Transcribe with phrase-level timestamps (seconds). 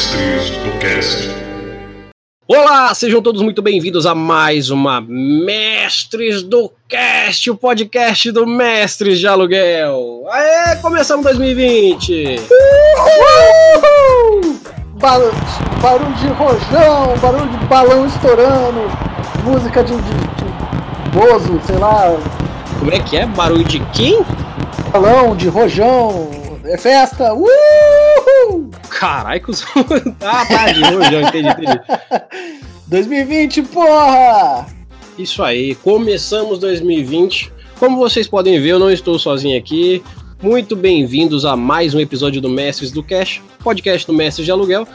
[0.00, 1.28] Mestres do Cast.
[2.48, 9.18] Olá, sejam todos muito bem-vindos a mais uma Mestres do Cast, o podcast do Mestres
[9.18, 10.24] de Aluguel.
[10.30, 12.36] Aê, começamos 2020!
[13.20, 14.58] Uhul!
[14.94, 15.32] Barulho,
[15.82, 18.80] barulho de rojão, barulho de balão estourando,
[19.44, 22.16] música de, de, de bozo, sei lá,
[22.78, 23.26] Como é que é?
[23.26, 24.24] Barulho de quem?
[24.90, 26.30] balão de rojão,
[26.64, 28.70] é festa, uhul!
[29.00, 29.66] Carai, cuzão.
[30.20, 31.80] Ah, tá, de rojão, entendi, entendi.
[32.86, 34.66] 2020, porra!
[35.18, 37.50] Isso aí, começamos 2020.
[37.78, 40.02] Como vocês podem ver, eu não estou sozinho aqui.
[40.42, 44.86] Muito bem-vindos a mais um episódio do Mestres do Cash, podcast do Mestres de Aluguel.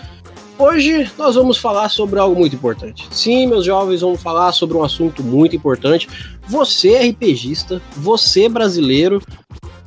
[0.60, 3.08] Hoje nós vamos falar sobre algo muito importante.
[3.10, 6.08] Sim, meus jovens, vamos falar sobre um assunto muito importante.
[6.48, 9.20] Você é RPGista, você brasileiro.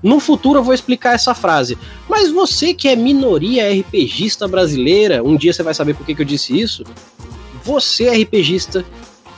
[0.02, 1.77] No futuro eu vou explicar essa frase.
[2.08, 6.22] Mas você que é minoria RPGista brasileira, um dia você vai saber por que, que
[6.22, 6.84] eu disse isso.
[7.64, 8.84] Você é RPGista,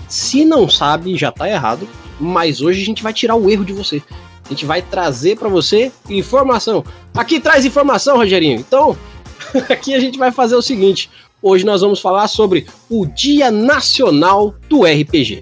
[0.09, 1.89] se não sabe, já tá errado.
[2.19, 4.03] Mas hoje a gente vai tirar o erro de você.
[4.45, 6.85] A gente vai trazer para você informação.
[7.15, 8.59] Aqui traz informação, Rogerinho.
[8.59, 8.97] Então,
[9.71, 11.09] aqui a gente vai fazer o seguinte.
[11.41, 15.41] Hoje nós vamos falar sobre o Dia Nacional do RPG.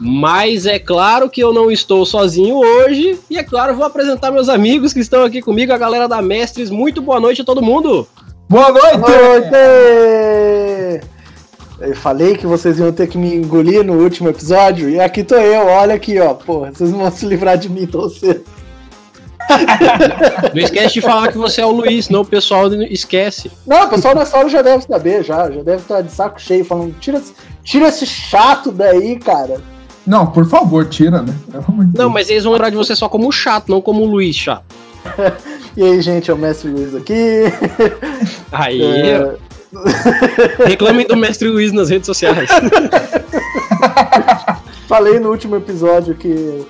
[0.00, 3.18] Mas é claro que eu não estou sozinho hoje.
[3.28, 6.70] E é claro, vou apresentar meus amigos que estão aqui comigo, a galera da Mestres.
[6.70, 8.06] Muito boa noite a todo mundo.
[8.48, 8.96] Boa noite!
[8.96, 11.06] Boa noite!
[11.80, 15.36] Eu falei que vocês iam ter que me engolir no último episódio, e aqui tô
[15.36, 16.34] eu, olha aqui, ó.
[16.34, 18.44] Porra, vocês não vão se livrar de mim tão cedo.
[20.54, 23.50] Não esquece de falar que você é o Luiz, senão o pessoal esquece.
[23.66, 25.50] Não, o pessoal nessa hora já deve saber, já.
[25.50, 27.22] Já deve estar de saco cheio, falando, tira,
[27.62, 29.58] tira esse chato daí, cara.
[30.08, 31.34] Não, por favor, tira, né?
[31.94, 34.64] Não, mas eles vão lembrar de você só como chato, não como Luiz chato.
[35.76, 37.44] E aí, gente, é o Mestre Luiz aqui.
[38.50, 39.36] Aí, É,
[40.66, 42.50] reclamem do mestre Luiz nas redes sociais.
[44.88, 46.66] falei no último episódio que,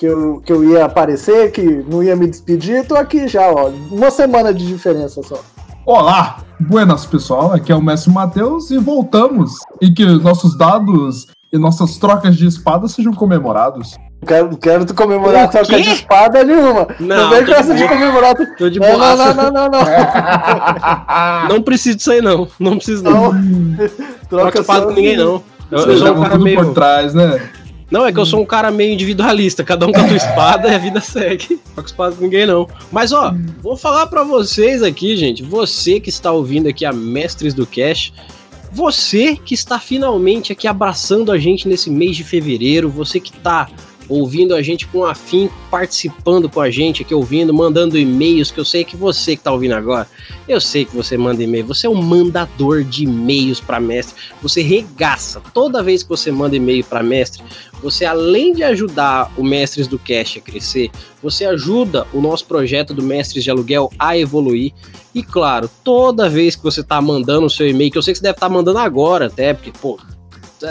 [0.00, 3.68] que, eu, que eu ia aparecer, que não ia me despedir, tô aqui já, ó.
[3.92, 5.40] Uma semana de diferença só.
[5.86, 6.38] Olá!
[6.58, 7.52] Buenas, pessoal.
[7.52, 9.52] Aqui é o Mestre Matheus e voltamos.
[9.80, 13.96] E que nossos dados e nossas trocas de espadas sejam comemorados.
[14.20, 16.88] Não quero, quero tu comemorar a troca de espada nenhuma.
[16.98, 18.34] Não, Não, vem com de essa de comemorar.
[18.34, 19.16] tu- Tô de Não, não, boa.
[19.16, 21.48] não, não, não, não.
[21.48, 22.48] Não preciso disso aí, não.
[22.58, 23.32] Não preciso, não.
[24.28, 25.42] Troca espada com ninguém, não.
[25.70, 26.56] Eu, eu sou um cara meio.
[26.64, 27.48] por trás, né?
[27.90, 29.64] Não, é que eu sou um cara meio individualista.
[29.64, 31.58] Cada um com a sua espada e a vida segue.
[31.74, 32.66] Não com espada com ninguém, não.
[32.92, 33.32] Mas, ó,
[33.62, 35.42] vou falar pra vocês aqui, gente.
[35.42, 38.12] Você que está ouvindo aqui a Mestres do Cash.
[38.70, 42.88] Você que está finalmente aqui abraçando a gente nesse mês de fevereiro.
[42.90, 43.68] Você que tá
[44.08, 48.64] ouvindo a gente com afim, participando com a gente aqui, ouvindo, mandando e-mails, que eu
[48.64, 50.08] sei que você que tá ouvindo agora,
[50.48, 51.66] eu sei que você manda e-mail.
[51.66, 54.14] Você é um mandador de e-mails para mestre.
[54.42, 55.40] Você regaça.
[55.52, 57.42] Toda vez que você manda e-mail para mestre,
[57.82, 60.90] você além de ajudar o Mestres do Cast a crescer,
[61.22, 64.72] você ajuda o nosso projeto do Mestres de Aluguel a evoluir.
[65.14, 68.18] E claro, toda vez que você tá mandando o seu e-mail, que eu sei que
[68.18, 69.98] você deve estar mandando agora até, porque, pô,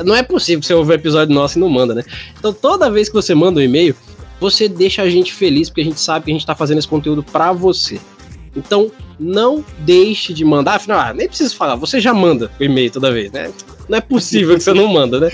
[0.05, 2.03] não é possível que você ouve um episódio nosso e não manda, né?
[2.37, 3.95] Então toda vez que você manda um e-mail,
[4.39, 6.87] você deixa a gente feliz, porque a gente sabe que a gente tá fazendo esse
[6.87, 7.99] conteúdo para você.
[8.55, 10.75] Então, não deixe de mandar.
[10.75, 13.51] Afinal, ah, nem preciso falar, você já manda o e-mail toda vez, né?
[13.87, 15.31] Não é possível que você não manda, né?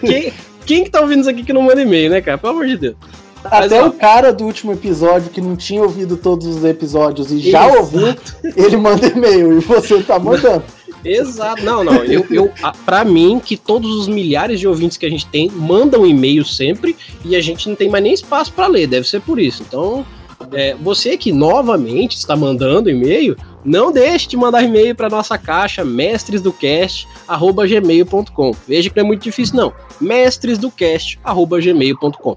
[0.00, 0.32] Quem,
[0.64, 2.36] quem que tá ouvindo isso aqui que não manda e-mail, né, cara?
[2.36, 2.96] Pelo amor de Deus.
[3.42, 3.86] Mas, Até ó.
[3.86, 7.78] o cara do último episódio que não tinha ouvido todos os episódios e já Exato.
[7.78, 8.16] ouviu,
[8.56, 10.64] ele manda e-mail e você tá mandando.
[11.08, 11.62] Exato.
[11.64, 12.04] Não, não.
[12.04, 15.50] Eu, eu, a- pra mim, que todos os milhares de ouvintes que a gente tem
[15.50, 18.86] mandam e-mail sempre e a gente não tem mais nem espaço pra ler.
[18.86, 19.62] Deve ser por isso.
[19.66, 20.04] Então,
[20.52, 23.34] é, você que novamente está mandando e-mail,
[23.64, 28.50] não deixe de mandar e-mail para nossa caixa mestresdocast@gmail.com.
[28.68, 29.72] Veja que não é muito difícil não.
[30.00, 32.36] mestresdocast@gmail.com.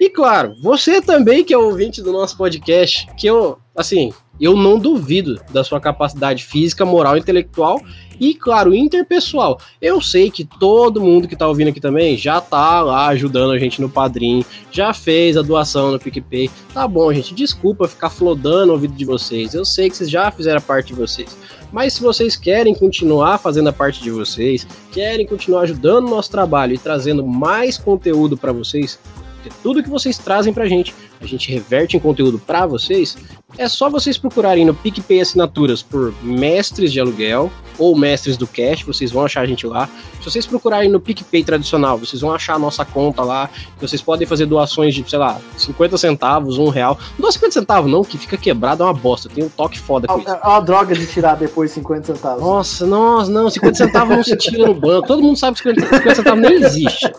[0.00, 4.78] E claro, você também que é ouvinte do nosso podcast, que eu, assim, eu não
[4.78, 7.80] duvido da sua capacidade física, moral, intelectual
[8.18, 9.58] e, claro, interpessoal.
[9.80, 13.58] Eu sei que todo mundo que tá ouvindo aqui também já tá lá ajudando a
[13.58, 16.50] gente no Padrim, já fez a doação no PicPay.
[16.72, 19.54] Tá bom, gente, desculpa ficar flodando o ouvido de vocês.
[19.54, 21.36] Eu sei que vocês já fizeram a parte de vocês.
[21.72, 26.30] Mas se vocês querem continuar fazendo a parte de vocês, querem continuar ajudando o nosso
[26.30, 28.98] trabalho e trazendo mais conteúdo para vocês,
[29.42, 33.16] porque tudo que vocês trazem pra gente, a gente reverte em conteúdo para vocês,
[33.58, 38.82] é só vocês procurarem no PicPay Assinaturas por Mestres de Aluguel ou Mestres do Cash,
[38.82, 39.88] vocês vão achar a gente lá.
[40.20, 44.26] Se vocês procurarem no PicPay tradicional, vocês vão achar a nossa conta lá, vocês podem
[44.26, 46.98] fazer doações de, sei lá, 50 centavos, um real.
[47.18, 50.06] Não dá 50 centavos não, que fica quebrado, é uma bosta, tem um toque foda
[50.06, 50.30] com é, isso.
[50.30, 52.42] É uma droga de tirar depois 50 centavos.
[52.42, 55.96] Nossa, nossa, não, 50 centavos não se tira no banco, todo mundo sabe que 50,
[55.96, 57.12] 50 centavos nem existe.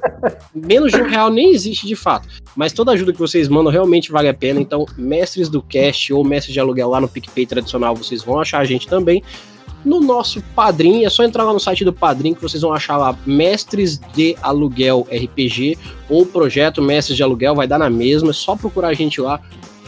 [0.53, 2.27] Menos de um real nem existe de fato.
[2.55, 6.23] Mas toda ajuda que vocês mandam realmente vale a pena, então Mestres do Cash ou
[6.23, 9.23] Mestres de Aluguel lá no PicPay tradicional, vocês vão achar a gente também
[9.83, 11.03] no nosso Padrim.
[11.05, 14.35] É só entrar lá no site do Padrim que vocês vão achar lá Mestres de
[14.41, 15.77] Aluguel RPG
[16.09, 19.41] ou Projeto Mestres de Aluguel, vai dar na mesma, é só procurar a gente lá.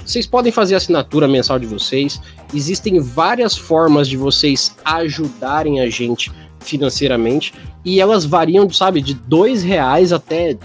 [0.05, 2.21] Vocês podem fazer a assinatura mensal de vocês.
[2.53, 7.53] Existem várias formas de vocês ajudarem a gente financeiramente
[7.83, 10.57] e elas variam, sabe, de dois reais até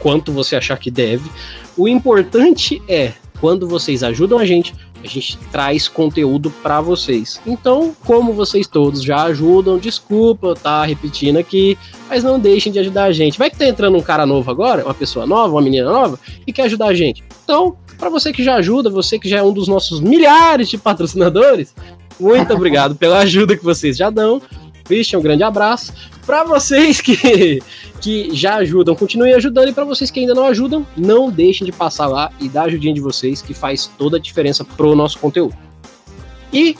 [0.00, 1.30] quanto você achar que deve.
[1.76, 7.40] O importante é quando vocês ajudam a gente, a gente traz conteúdo para vocês.
[7.46, 12.78] Então, como vocês todos já ajudam, desculpa eu tá repetindo aqui, mas não deixem de
[12.78, 13.38] ajudar a gente.
[13.38, 16.52] Vai que tá entrando um cara novo agora, uma pessoa nova, uma menina nova, e
[16.52, 17.24] quer ajudar a gente.
[17.44, 20.76] Então, para você que já ajuda, você que já é um dos nossos milhares de
[20.76, 21.74] patrocinadores,
[22.18, 24.42] muito obrigado pela ajuda que vocês já dão.
[24.90, 25.92] Christian, um grande abraço.
[26.26, 27.62] Para vocês que,
[28.00, 29.68] que já ajudam, continuem ajudando.
[29.68, 32.64] E para vocês que ainda não ajudam, não deixem de passar lá e dar a
[32.64, 35.56] ajudinha de vocês, que faz toda a diferença pro nosso conteúdo.
[36.52, 36.76] E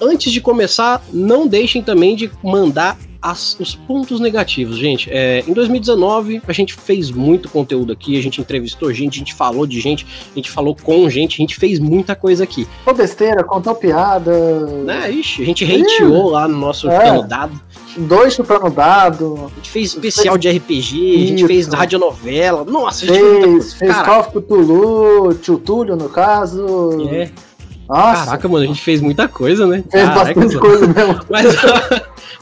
[0.00, 5.10] antes de começar, não deixem também de mandar as, os pontos negativos, gente.
[5.10, 9.34] É, em 2019, a gente fez muito conteúdo aqui, a gente entrevistou gente, a gente
[9.34, 12.66] falou de gente, a gente falou com gente, a gente fez muita coisa aqui.
[12.84, 14.32] Contou besteira, contou piada.
[14.84, 17.22] Né, ixi, a gente hateou lá no nosso é.
[17.22, 17.60] dado.
[17.96, 19.50] Dois chupando dado.
[19.52, 20.40] A gente fez especial fez...
[20.40, 21.24] de RPG, Isso.
[21.24, 22.64] a gente fez radionovela.
[22.64, 23.74] Nossa, fez, a gente fez.
[23.74, 27.08] Fez Call of Cthulhu, Tio Túlio, no caso.
[27.10, 27.30] É.
[27.88, 28.26] Nossa.
[28.26, 29.82] Caraca, mano, a gente fez muita coisa, né?
[29.90, 30.60] Fez Caraca, bastante mano.
[30.60, 31.20] coisa mesmo.
[31.28, 31.46] Mas,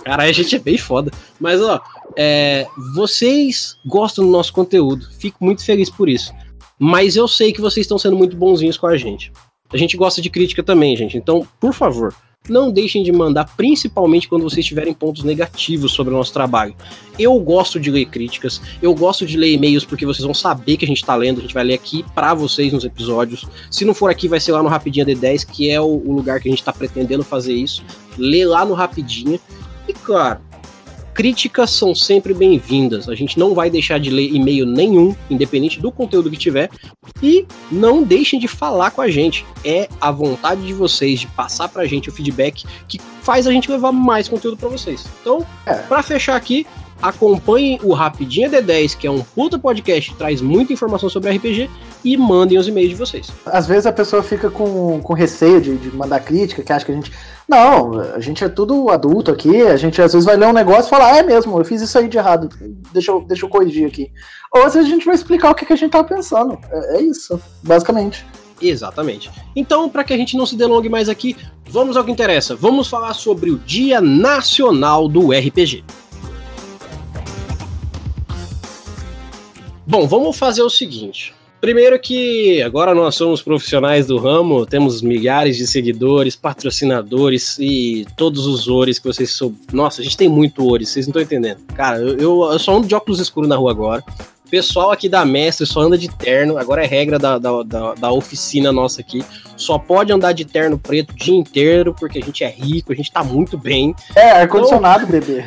[0.08, 1.10] Caralho, a gente é bem foda.
[1.38, 1.78] Mas, ó,
[2.16, 5.06] é, vocês gostam do nosso conteúdo.
[5.18, 6.32] Fico muito feliz por isso.
[6.78, 9.30] Mas eu sei que vocês estão sendo muito bonzinhos com a gente.
[9.70, 11.18] A gente gosta de crítica também, gente.
[11.18, 12.14] Então, por favor,
[12.48, 16.74] não deixem de mandar, principalmente quando vocês tiverem pontos negativos sobre o nosso trabalho.
[17.18, 20.86] Eu gosto de ler críticas, eu gosto de ler e-mails porque vocês vão saber que
[20.86, 23.44] a gente tá lendo, a gente vai ler aqui para vocês nos episódios.
[23.70, 26.48] Se não for aqui, vai ser lá no Rapidinha D10, que é o, lugar que
[26.48, 27.84] a gente tá pretendendo fazer isso.
[28.16, 29.38] Lê lá no Rapidinha.
[29.88, 30.40] E claro,
[31.18, 33.08] críticas são sempre bem-vindas.
[33.08, 36.70] A gente não vai deixar de ler e-mail nenhum, independente do conteúdo que tiver.
[37.20, 39.44] E não deixem de falar com a gente.
[39.64, 43.68] É a vontade de vocês de passar pra gente o feedback que faz a gente
[43.68, 45.06] levar mais conteúdo para vocês.
[45.20, 45.74] Então, é.
[45.74, 46.64] para fechar aqui,
[47.00, 51.70] acompanhem o Rapidinha D10, que é um puta podcast traz muita informação sobre RPG,
[52.04, 53.28] e mandem os e-mails de vocês.
[53.46, 56.92] Às vezes a pessoa fica com, com receio de, de mandar crítica, que acha que
[56.92, 57.12] a gente.
[57.48, 60.86] Não, a gente é tudo adulto aqui, a gente às vezes vai ler um negócio
[60.86, 62.48] e falar, ah, é mesmo, eu fiz isso aí de errado,
[62.92, 64.10] deixa eu, deixa eu corrigir aqui.
[64.54, 66.58] Ou às vezes a gente vai explicar o que, que a gente tá pensando.
[66.70, 68.24] É, é isso, basicamente.
[68.60, 69.30] Exatamente.
[69.54, 71.36] Então, para que a gente não se delongue mais aqui,
[71.68, 72.56] vamos ao que interessa.
[72.56, 75.84] Vamos falar sobre o Dia Nacional do RPG.
[79.88, 81.32] Bom, vamos fazer o seguinte.
[81.62, 88.46] Primeiro que agora nós somos profissionais do ramo, temos milhares de seguidores, patrocinadores e todos
[88.46, 89.54] os ores que vocês são.
[89.72, 91.64] Nossa, a gente tem muito ores, vocês não estão entendendo.
[91.74, 94.04] Cara, eu, eu, eu só ando de óculos escuros na rua agora
[94.50, 98.12] pessoal aqui da Mestre só anda de terno, agora é regra da, da, da, da,
[98.12, 99.22] oficina nossa aqui.
[99.56, 102.96] Só pode andar de terno preto o dia inteiro, porque a gente é rico, a
[102.96, 103.94] gente tá muito bem.
[104.14, 105.44] É, ar-condicionado, então, bebê.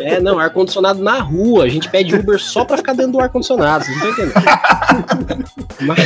[0.00, 1.64] É, não, ar-condicionado na rua.
[1.64, 5.44] A gente pede Uber só pra ficar dentro do ar-condicionado, vocês não estão entendendo.
[5.80, 5.98] mas,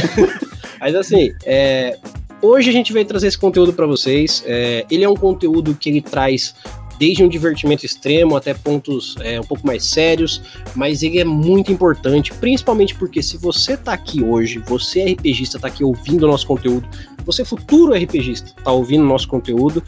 [0.80, 1.98] mas assim, é,
[2.42, 4.42] hoje a gente veio trazer esse conteúdo para vocês.
[4.46, 6.54] É, ele é um conteúdo que ele traz
[6.98, 10.42] desde um divertimento extremo até pontos é, um pouco mais sérios,
[10.74, 15.58] mas ele é muito importante, principalmente porque se você tá aqui hoje, você é RPGista,
[15.58, 16.88] tá aqui ouvindo o nosso conteúdo,
[17.24, 19.82] você é futuro RPGista, tá ouvindo o nosso conteúdo,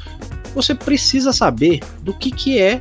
[0.54, 2.78] você precisa saber do que, que é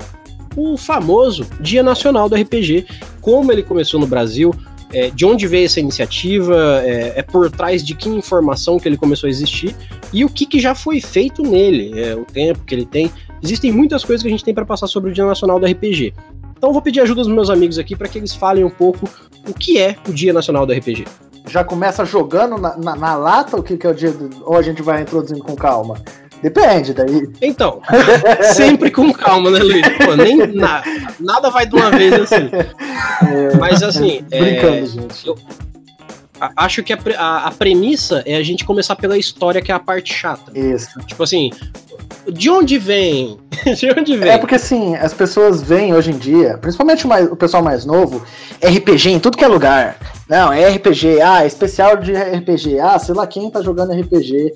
[0.55, 2.85] o famoso Dia Nacional do RPG,
[3.21, 4.53] como ele começou no Brasil,
[4.91, 8.97] é, de onde veio essa iniciativa, é, é, por trás de que informação que ele
[8.97, 9.75] começou a existir
[10.11, 13.11] e o que, que já foi feito nele, é, o tempo que ele tem.
[13.41, 16.13] Existem muitas coisas que a gente tem para passar sobre o Dia Nacional do RPG.
[16.57, 19.09] Então vou pedir ajuda dos meus amigos aqui para que eles falem um pouco
[19.47, 21.05] o que é o Dia Nacional do RPG.
[21.47, 24.29] Já começa jogando na, na, na lata o que, que é o dia do...
[24.45, 25.95] ou a gente vai introduzindo com calma?
[26.41, 27.29] Depende, daí.
[27.41, 27.81] Então,
[28.55, 29.87] sempre com calma, né, Luiz?
[29.97, 30.83] Pô, nem na,
[31.19, 32.49] nada vai de uma vez assim.
[33.27, 34.23] É, Mas assim.
[34.29, 35.27] Brincando, é, gente.
[35.27, 35.37] Eu,
[36.55, 39.79] acho que a, a, a, premissa é a gente começar pela história, que é a
[39.79, 40.57] parte chata.
[40.57, 40.99] Isso.
[41.05, 41.51] Tipo assim,
[42.31, 43.39] de onde vem?
[43.77, 44.29] de onde vem?
[44.29, 47.85] É porque assim, as pessoas veem hoje em dia, principalmente o, mais, o pessoal mais
[47.85, 48.23] novo,
[48.63, 49.97] RPG em tudo que é lugar.
[50.27, 54.53] Não, é RPG, ah, é especial de RPG, ah, sei lá quem tá jogando RPG.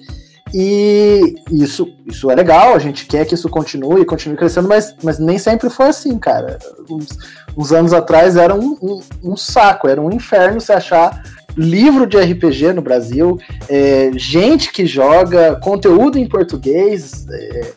[0.54, 5.18] E isso, isso é legal, a gente quer que isso continue, continue crescendo, mas, mas
[5.18, 6.60] nem sempre foi assim, cara.
[6.88, 7.18] Uns,
[7.58, 11.24] uns anos atrás era um, um, um, saco, era um inferno se achar
[11.56, 17.26] livro de RPG no Brasil, é, gente que joga, conteúdo em português.
[17.30, 17.74] É,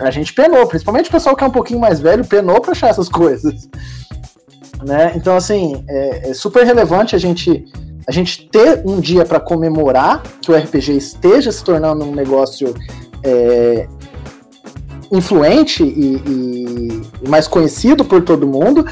[0.00, 2.88] a gente penou, principalmente o pessoal que é um pouquinho mais velho, penou para achar
[2.88, 3.68] essas coisas.
[4.84, 5.12] Né?
[5.14, 7.64] Então, assim, é, é super relevante a gente
[8.06, 12.74] a gente ter um dia para comemorar que o RPG esteja se tornando um negócio
[13.22, 13.86] é,
[15.10, 18.84] influente e, e, mais conhecido por todo mundo,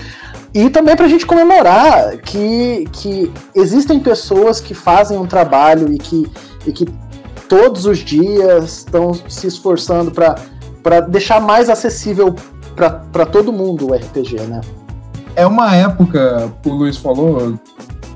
[0.52, 5.98] e também para a gente comemorar que, que existem pessoas que fazem um trabalho e
[5.98, 6.30] que,
[6.66, 6.86] e que
[7.48, 12.34] todos os dias estão se esforçando para deixar mais acessível
[12.74, 14.60] para todo mundo o RPG, né?
[15.36, 17.54] É uma época, o Luiz falou,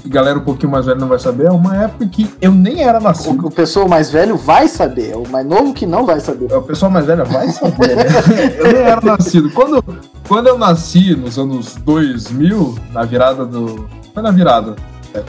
[0.04, 3.00] galera um pouquinho mais velha não vai saber, é uma época que eu nem era
[3.00, 3.44] nascido.
[3.44, 6.50] O, o pessoal mais velho vai saber, o mais novo que não vai saber.
[6.50, 8.04] É, o pessoal mais velho vai saber, né?
[8.58, 9.50] eu nem era nascido.
[9.50, 9.82] Quando,
[10.26, 13.88] quando eu nasci, nos anos 2000, na virada do...
[14.12, 14.76] Foi na virada.
[15.12, 15.22] É,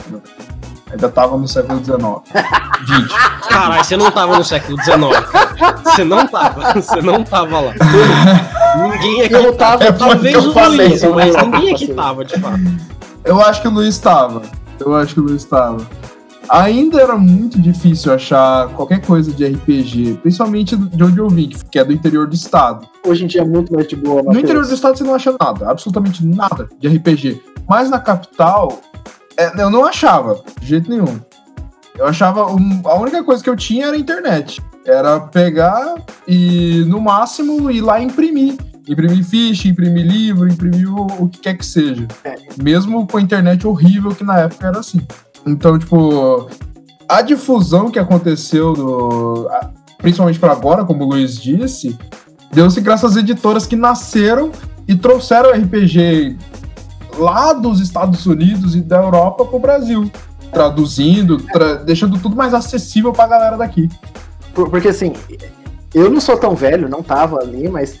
[0.90, 1.98] ainda tava no século XIX.
[2.86, 3.48] 20.
[3.48, 4.96] Caralho, você não tava no século XIX.
[5.84, 6.72] Você não tava.
[6.74, 7.72] Você não tava lá.
[8.76, 9.84] Ninguém aqui eu tava.
[9.84, 12.60] É talvez o Luiz, mas ninguém aqui tava, de fato.
[13.24, 14.42] Eu acho que o Luiz estava.
[14.78, 15.78] Eu acho que o Luiz estava.
[16.48, 21.78] Ainda era muito difícil achar qualquer coisa de RPG, principalmente de onde eu vim, que
[21.78, 22.86] é do interior do estado.
[23.04, 24.22] Hoje em dia é muito mais de boa.
[24.22, 27.42] No interior do estado você não acha nada, absolutamente nada de RPG.
[27.68, 28.80] Mas na capital,
[29.36, 31.18] é, eu não achava, de jeito nenhum.
[31.98, 32.46] Eu achava.
[32.52, 34.62] Um, a única coisa que eu tinha era a internet.
[34.84, 35.96] Era pegar
[36.28, 38.56] e, no máximo, ir lá imprimir
[38.88, 42.06] imprimir ficha, imprimir livro, imprimir o, o que quer que seja.
[42.24, 42.36] É.
[42.62, 45.00] Mesmo com a internet horrível, que na época era assim.
[45.46, 46.48] Então, tipo,
[47.08, 49.48] a difusão que aconteceu, do,
[49.98, 51.96] principalmente para agora, como o Luiz disse,
[52.52, 54.50] deu-se graças às editoras que nasceram
[54.88, 56.36] e trouxeram RPG
[57.18, 60.10] lá dos Estados Unidos e da Europa para o Brasil,
[60.52, 63.88] traduzindo, tra deixando tudo mais acessível para a galera daqui.
[64.52, 65.12] Porque assim,
[65.94, 67.98] eu não sou tão velho, não tava ali, mas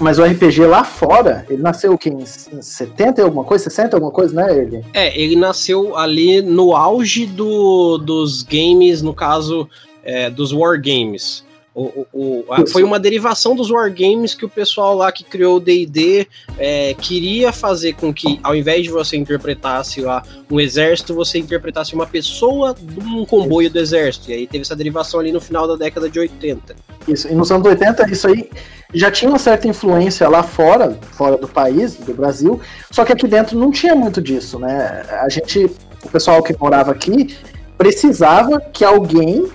[0.00, 2.10] mas o RPG lá fora, ele nasceu o quê?
[2.10, 3.64] Em 70 e alguma coisa?
[3.64, 4.84] 60 alguma coisa, né, ele?
[4.92, 9.68] É, ele nasceu ali no auge do, dos games, no caso,
[10.02, 11.44] é, dos wargames.
[11.74, 15.60] O, o, o, foi uma derivação dos wargames que o pessoal lá que criou o
[15.60, 21.38] D&D é, queria fazer com que, ao invés de você interpretasse lá um exército, você
[21.38, 24.30] interpretasse uma pessoa de um comboio do exército.
[24.30, 26.76] E aí teve essa derivação ali no final da década de 80.
[27.08, 28.48] Isso, e nos anos 80 isso aí
[28.94, 33.26] já tinha uma certa influência lá fora, fora do país, do Brasil, só que aqui
[33.26, 35.04] dentro não tinha muito disso, né?
[35.10, 35.64] A gente,
[36.04, 37.36] o pessoal que morava aqui,
[37.76, 39.50] precisava que alguém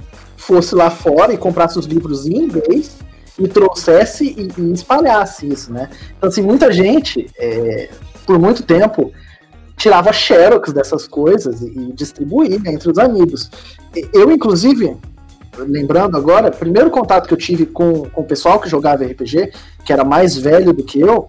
[0.49, 2.97] fosse lá fora e comprasse os livros em inglês
[3.37, 5.87] e trouxesse e, e espalhasse isso, né?
[6.17, 7.89] Então, assim, muita gente, é,
[8.25, 9.11] por muito tempo,
[9.77, 13.51] tirava xerox dessas coisas e, e distribuía entre os amigos.
[14.11, 14.97] Eu, inclusive,
[15.55, 19.51] lembrando agora, primeiro contato que eu tive com, com o pessoal que jogava RPG,
[19.85, 21.27] que era mais velho do que eu,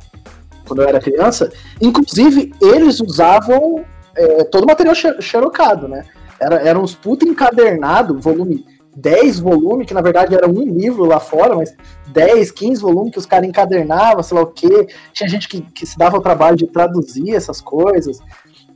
[0.67, 3.85] quando eu era criança, inclusive eles usavam
[4.17, 6.07] é, todo o material xerocado, né?
[6.41, 8.65] Era, era uns puta encadernado, volume
[9.01, 11.75] 10 volumes, que na verdade era um livro lá fora, mas
[12.09, 14.89] 10, 15 volumes que os caras encadernavam, sei lá o quê.
[15.13, 18.21] Tinha gente que, que se dava o trabalho de traduzir essas coisas,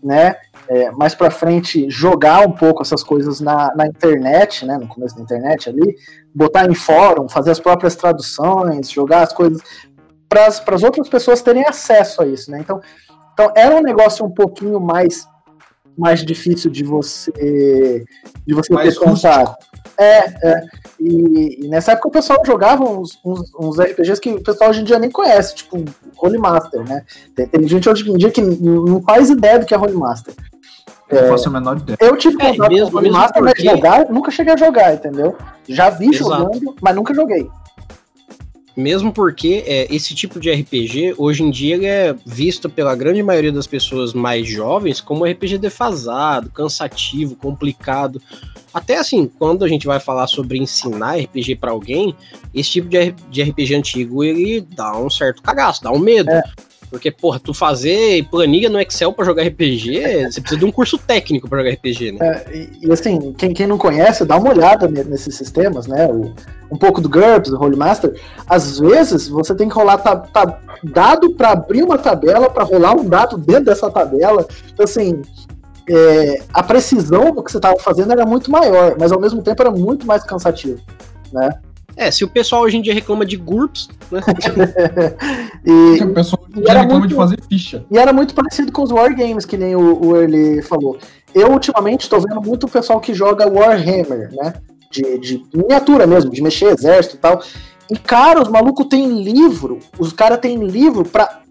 [0.02, 0.36] né?
[0.68, 5.16] é, mais para frente jogar um pouco essas coisas na, na internet, né, no começo
[5.16, 5.96] da internet ali,
[6.34, 9.60] botar em fórum, fazer as próprias traduções, jogar as coisas
[10.28, 12.58] para as outras pessoas terem acesso a isso, né?
[12.58, 12.80] Então,
[13.32, 15.28] então era um negócio um pouquinho mais
[15.96, 18.04] mais difícil de você
[18.44, 19.54] de você mais ter contato.
[19.98, 20.62] É, é.
[20.98, 24.80] E, e, nessa época o pessoal jogava uns, uns, uns, RPGs que o pessoal hoje
[24.80, 25.84] em dia nem conhece, tipo
[26.16, 27.04] Holy Master, né?
[27.34, 30.34] Tem, tem, gente hoje em dia que não faz ideia do que é Holy Master.
[31.08, 31.98] Eu é, faço a menor ideia.
[32.00, 34.94] Eu tive é, contato mesmo, com o Holy Master, mas jogar, nunca cheguei a jogar,
[34.94, 35.36] entendeu?
[35.68, 36.42] Já vi Exato.
[36.42, 37.48] jogando, mas nunca joguei.
[38.76, 43.22] Mesmo porque é, esse tipo de RPG, hoje em dia, ele é visto pela grande
[43.22, 48.20] maioria das pessoas mais jovens como RPG defasado, cansativo, complicado.
[48.72, 52.16] Até assim, quando a gente vai falar sobre ensinar RPG para alguém,
[52.52, 56.30] esse tipo de, de RPG antigo ele dá um certo cagaço, dá um medo.
[56.30, 56.42] É.
[56.90, 60.98] Porque, porra, tu fazer planilha no Excel para jogar RPG, você precisa de um curso
[60.98, 62.18] técnico para jogar RPG, né?
[62.20, 66.06] É, e, e, assim, quem, quem não conhece, dá uma olhada nesses sistemas, né?
[66.06, 66.34] O,
[66.70, 68.18] um pouco do GURPS, do Holy Master.
[68.46, 72.94] Às vezes, você tem que rolar tá, tá dado para abrir uma tabela, para rolar
[72.94, 74.46] um dado dentro dessa tabela.
[74.72, 75.22] Então, assim,
[75.88, 79.60] é, a precisão do que você estava fazendo era muito maior, mas ao mesmo tempo
[79.60, 80.80] era muito mais cansativo,
[81.32, 81.50] né?
[81.96, 84.20] É, se o pessoal hoje em dia reclama de GURPS, né?
[85.64, 87.84] e, o pessoal hoje em dia reclama muito, de fazer ficha.
[87.90, 90.98] E era muito parecido com os Wargames, que nem o, o Early falou.
[91.34, 94.54] Eu, ultimamente, estou vendo muito o pessoal que joga Warhammer, né?
[94.90, 97.42] De, de miniatura mesmo, de mexer exército e tal.
[97.90, 101.42] E, cara, os malucos têm livro, os caras têm livro pra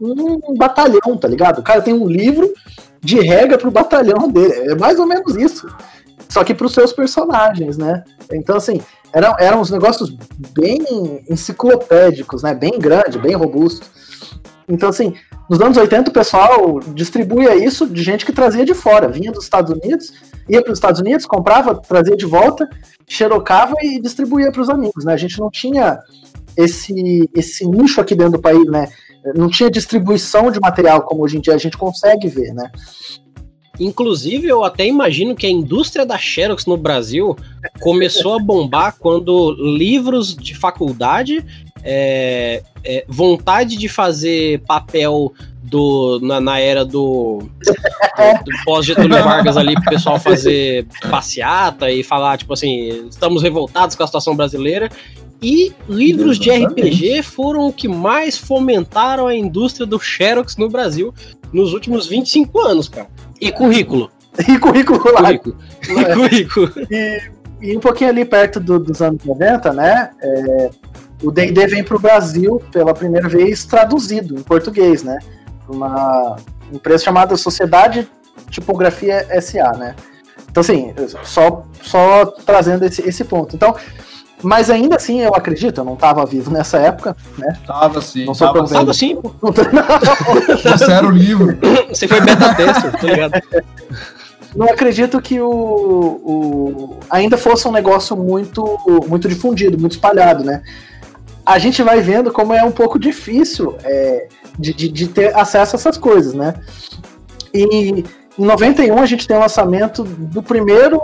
[0.00, 1.60] um, um, batalhão, tá ligado?
[1.60, 2.52] O cara tem um livro
[3.00, 4.70] de regra pro batalhão dele.
[4.70, 5.66] É mais ou menos isso.
[6.28, 8.04] Só que pros seus personagens, né?
[8.32, 8.80] Então, assim,
[9.12, 10.10] eram, eram uns negócios
[10.52, 12.54] bem enciclopédicos, né?
[12.54, 13.86] Bem grande, bem robusto.
[14.68, 15.14] Então, assim,
[15.48, 19.44] nos anos 80 o pessoal distribuía isso de gente que trazia de fora, vinha dos
[19.44, 20.12] Estados Unidos,
[20.48, 22.68] ia para os Estados Unidos, comprava, trazia de volta,
[23.06, 25.12] xerocava e distribuía para os amigos, né?
[25.12, 26.00] A gente não tinha
[26.56, 28.88] esse, esse nicho aqui dentro do país, né?
[29.34, 32.70] Não tinha distribuição de material como hoje em dia a gente consegue ver, né?
[33.78, 37.36] Inclusive, eu até imagino que a indústria da Xerox no Brasil
[37.80, 41.44] começou a bombar quando livros de faculdade,
[41.82, 49.56] é, é, vontade de fazer papel do, na, na era do, do, do pós-Getúlio Vargas
[49.56, 54.88] ali, pro pessoal fazer passeata e falar, tipo assim, estamos revoltados com a situação brasileira.
[55.42, 61.12] E livros de RPG foram o que mais fomentaram a indústria do Xerox no Brasil
[61.52, 63.08] nos últimos 25 anos, cara.
[63.40, 64.10] E currículo.
[64.38, 65.22] E currículo lá.
[65.22, 65.56] Currículo.
[65.88, 66.14] E, é.
[66.14, 66.72] currículo.
[66.90, 67.22] E,
[67.62, 70.10] e, um pouquinho ali perto do, dos anos 90, né?
[70.20, 70.70] É,
[71.22, 75.18] o D&D vem para o Brasil pela primeira vez traduzido em português, né?
[75.66, 76.36] Uma
[76.70, 78.06] empresa chamada Sociedade
[78.50, 79.96] Tipografia SA, né?
[80.50, 83.56] Então, assim, só, só trazendo esse, esse ponto.
[83.56, 83.74] Então,
[84.42, 87.56] mas ainda assim, eu acredito, eu não estava vivo nessa época, né?
[87.66, 88.26] Tava sim.
[88.26, 89.18] Não sou tava, tava sim.
[90.62, 91.58] Você era o livro.
[91.88, 93.42] Você foi beta tester, tá ligado?
[94.54, 98.64] Não acredito que o, o ainda fosse um negócio muito
[99.08, 100.62] muito difundido, muito espalhado, né?
[101.44, 105.76] A gente vai vendo como é um pouco difícil é, de, de, de ter acesso
[105.76, 106.54] a essas coisas, né?
[107.54, 108.04] E em
[108.44, 111.00] 91 a gente tem o lançamento do primeiro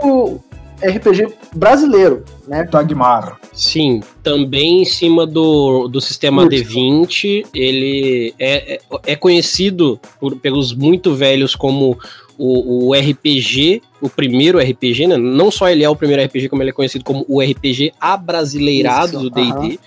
[0.82, 2.64] RPG brasileiro, né?
[2.64, 3.38] Tagmar.
[3.52, 10.74] Sim, também em cima do, do sistema D20, ele é, é, é conhecido por, pelos
[10.74, 11.98] muito velhos como
[12.38, 15.16] o, o, RPG, o primeiro RPG, né?
[15.16, 19.18] Não só ele é o primeiro RPG, como ele é conhecido como o RPG abrasileirado
[19.18, 19.78] Isso, do D&D.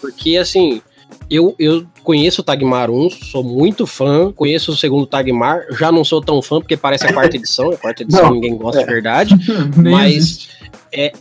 [0.00, 0.80] Porque, assim,
[1.30, 6.04] eu, eu conheço o Tagmar 1, sou muito fã, conheço o segundo Tagmar, já não
[6.04, 8.84] sou tão fã porque parece a quarta edição, a quarta edição não, ninguém gosta é.
[8.84, 9.34] de verdade,
[9.76, 10.48] mas
[10.92, 11.12] é,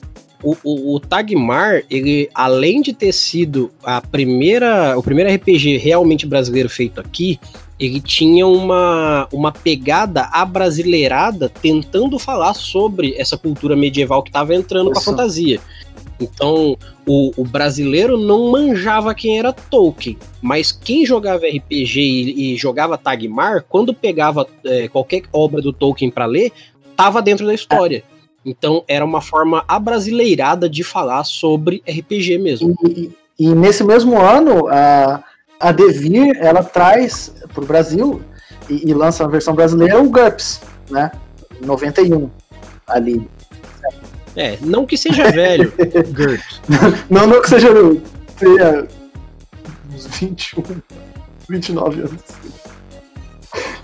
[0.43, 6.27] o, o, o, Tagmar, ele, além de ter sido a primeira, o primeiro RPG realmente
[6.27, 7.39] brasileiro feito aqui,
[7.79, 14.91] ele tinha uma, uma pegada abrasileirada tentando falar sobre essa cultura medieval que estava entrando
[14.91, 14.93] Isso.
[14.93, 15.59] com a fantasia.
[16.19, 22.57] Então, o, o, brasileiro não manjava quem era Tolkien, mas quem jogava RPG e, e
[22.57, 26.51] jogava Tagmar, quando pegava é, qualquer obra do Tolkien para ler,
[26.95, 28.03] tava dentro da história.
[28.45, 32.75] Então, era uma forma abrasileirada de falar sobre RPG mesmo.
[32.87, 35.23] E, e, nesse mesmo ano, a,
[35.59, 38.21] a Devir, ela traz para o Brasil
[38.69, 41.11] e, e lança a versão brasileira o GURPS, né?
[41.61, 42.29] 91
[42.87, 43.27] ali.
[44.35, 45.71] É, não que seja velho,
[46.15, 46.59] Gert.
[47.09, 47.69] Não, não que seja
[48.37, 48.87] tenha
[49.93, 50.63] uns 21,
[51.49, 52.21] 29 anos.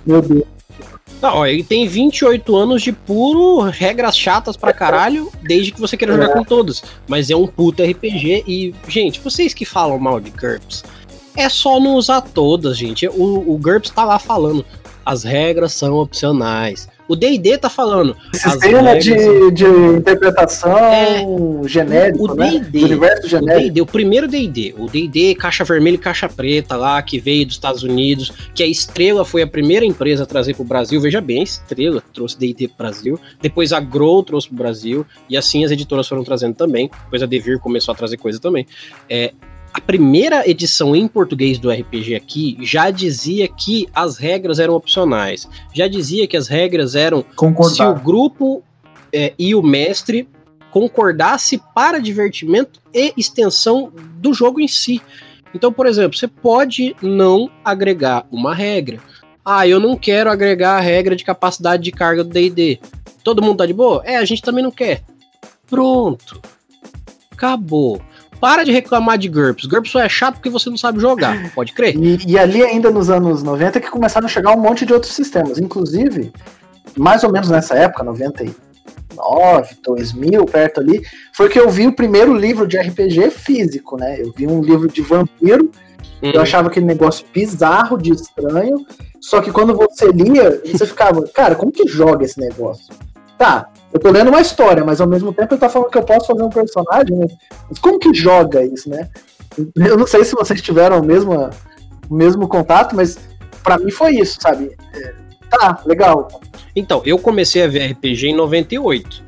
[0.05, 0.43] Meu Deus.
[1.21, 5.95] Não, ó, ele tem 28 anos de puro regras chatas pra caralho, desde que você
[5.95, 6.33] queira jogar é.
[6.33, 6.83] com todos.
[7.07, 10.83] Mas é um puto RPG e, gente, vocês que falam mal de GURPS,
[11.37, 13.07] é só não usar todas, gente.
[13.07, 14.65] O, o GURPS tá lá falando,
[15.05, 16.89] as regras são opcionais.
[17.11, 18.15] O D&D tá falando.
[18.33, 19.65] Sistema de, de
[19.97, 21.21] interpretação é,
[21.67, 22.65] genérico, o, o né?
[22.73, 23.79] Universo genérico.
[23.79, 27.55] O, o primeiro D&D, o D&D caixa vermelha e caixa preta lá, que veio dos
[27.55, 31.01] Estados Unidos, que a Estrela foi a primeira empresa a trazer pro Brasil.
[31.01, 33.19] Veja bem, Estrela trouxe D&D pro Brasil.
[33.41, 35.05] Depois a Grow trouxe pro Brasil.
[35.29, 36.89] E assim as editoras foram trazendo também.
[37.03, 38.65] Depois a Devir começou a trazer coisa também.
[39.09, 39.33] É,
[39.73, 45.47] a primeira edição em português do RPG aqui já dizia que as regras eram opcionais.
[45.73, 47.75] Já dizia que as regras eram Concordar.
[47.75, 48.63] se o grupo
[49.13, 50.27] é, e o mestre
[50.71, 55.01] concordasse para divertimento e extensão do jogo em si.
[55.53, 58.99] Então, por exemplo, você pode não agregar uma regra.
[59.43, 62.79] Ah, eu não quero agregar a regra de capacidade de carga do D&D.
[63.23, 64.01] Todo mundo tá de boa?
[64.05, 65.03] É, a gente também não quer.
[65.67, 66.41] Pronto.
[67.31, 68.01] Acabou.
[68.41, 69.65] Para de reclamar de GURPS.
[69.65, 71.95] GURPS só é chato porque você não sabe jogar, pode crer.
[71.95, 75.13] E, e, ali ainda nos anos 90 que começaram a chegar um monte de outros
[75.13, 75.59] sistemas.
[75.59, 76.33] Inclusive,
[76.97, 82.33] mais ou menos nessa época, 99, 2000, perto ali, foi que eu vi o primeiro
[82.33, 84.19] livro de RPG físico, né?
[84.19, 85.69] Eu vi um livro de vampiro,
[86.23, 86.31] uhum.
[86.31, 88.83] eu achava aquele negócio bizarro, de estranho,
[89.19, 92.91] só que quando você lia, você ficava, cara, como que joga esse negócio?
[93.41, 96.03] Tá, eu tô lendo uma história, mas ao mesmo tempo ele tá falando que eu
[96.03, 97.17] posso fazer um personagem,
[97.67, 99.09] mas como que joga isso, né?
[99.75, 101.49] Eu não sei se vocês tiveram o mesmo,
[102.07, 103.17] o mesmo contato, mas
[103.63, 104.77] para mim foi isso, sabe?
[104.93, 105.13] É,
[105.49, 106.27] tá, legal.
[106.75, 109.23] Então, eu comecei a ver RPG em 98.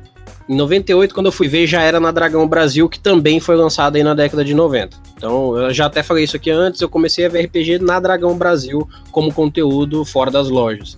[0.48, 3.98] Em 98, quando eu fui ver, já era na Dragão Brasil, que também foi lançada
[3.98, 4.96] aí na década de 90.
[5.16, 8.38] Então, eu já até falei isso aqui antes, eu comecei a ver RPG na Dragão
[8.38, 10.96] Brasil como conteúdo fora das lojas.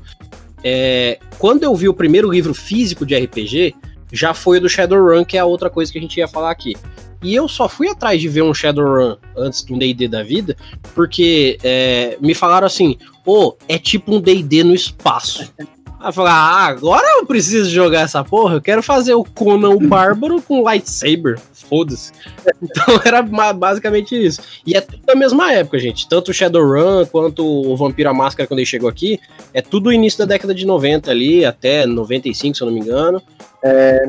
[0.69, 3.73] É, quando eu vi o primeiro livro físico de RPG,
[4.13, 6.51] já foi o do Shadowrun, que é a outra coisa que a gente ia falar
[6.51, 6.75] aqui.
[7.23, 10.57] E eu só fui atrás de ver um Shadowrun antes de um D&D da vida,
[10.93, 15.53] porque é, me falaram assim, ô, oh, é tipo um D&D no espaço.
[16.07, 19.81] Aí falei, ah, agora eu preciso jogar essa porra, eu quero fazer o Conan o
[19.89, 22.13] Bárbaro com lightsaber, foda-se.
[22.63, 24.41] Então era basicamente isso.
[24.65, 26.09] E é tudo da mesma época, gente.
[26.09, 29.19] Tanto o Shadowrun quanto o Vampiro a Máscara, quando ele chegou aqui,
[29.53, 33.21] é tudo início da década de 90 ali, até 95, se eu não me engano.
[33.65, 34.07] É,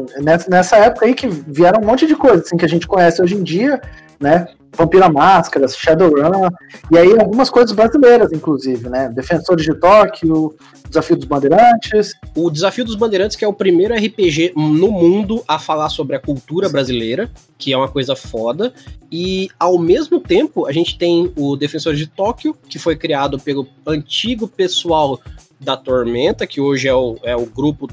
[0.48, 3.34] nessa época aí que vieram um monte de coisas assim, que a gente conhece hoje
[3.34, 3.82] em dia,
[4.20, 4.48] né?
[4.76, 6.50] Vampira Máscaras, Shadowrun,
[6.92, 9.10] e aí algumas coisas brasileiras, inclusive, né?
[9.10, 10.56] Defensores de Tóquio,
[10.88, 12.14] Desafio dos Bandeirantes.
[12.36, 16.20] O Desafio dos Bandeirantes, que é o primeiro RPG no mundo a falar sobre a
[16.20, 18.74] cultura brasileira, que é uma coisa foda.
[19.12, 23.68] E ao mesmo tempo, a gente tem o Defensores de Tóquio, que foi criado pelo
[23.86, 25.20] antigo pessoal
[25.60, 27.88] da Tormenta, que hoje é o, é o grupo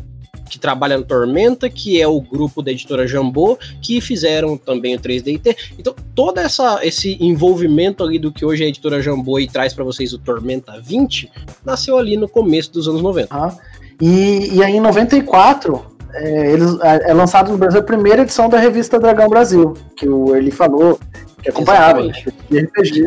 [0.55, 5.01] que trabalha no Tormenta, que é o grupo da editora Jambô, que fizeram também o
[5.01, 5.75] 3DT.
[5.77, 9.75] Então, todo essa, esse envolvimento ali do que hoje é a editora Jambô e traz
[9.75, 11.29] para vocês o Tormenta 20,
[11.65, 13.35] nasceu ali no começo dos anos 90.
[13.35, 13.57] Ah,
[14.01, 18.49] e, e aí em 94, é, eles, é, é lançado no Brasil a primeira edição
[18.49, 21.01] da revista Dragão Brasil, que o ele falou,
[21.43, 22.13] que acompanhava, né.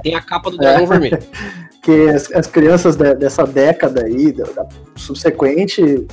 [0.03, 0.85] Tem a capa do Dragão é.
[0.85, 1.19] Vermelho.
[1.81, 6.05] que as, as crianças de, dessa década aí, da, da subsequente,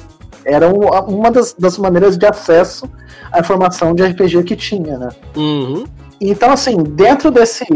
[0.45, 2.89] era uma das, das maneiras de acesso
[3.33, 5.09] à informação de RPG que tinha, né?
[5.37, 5.85] Uhum.
[6.21, 7.67] Então, assim, dentro desse,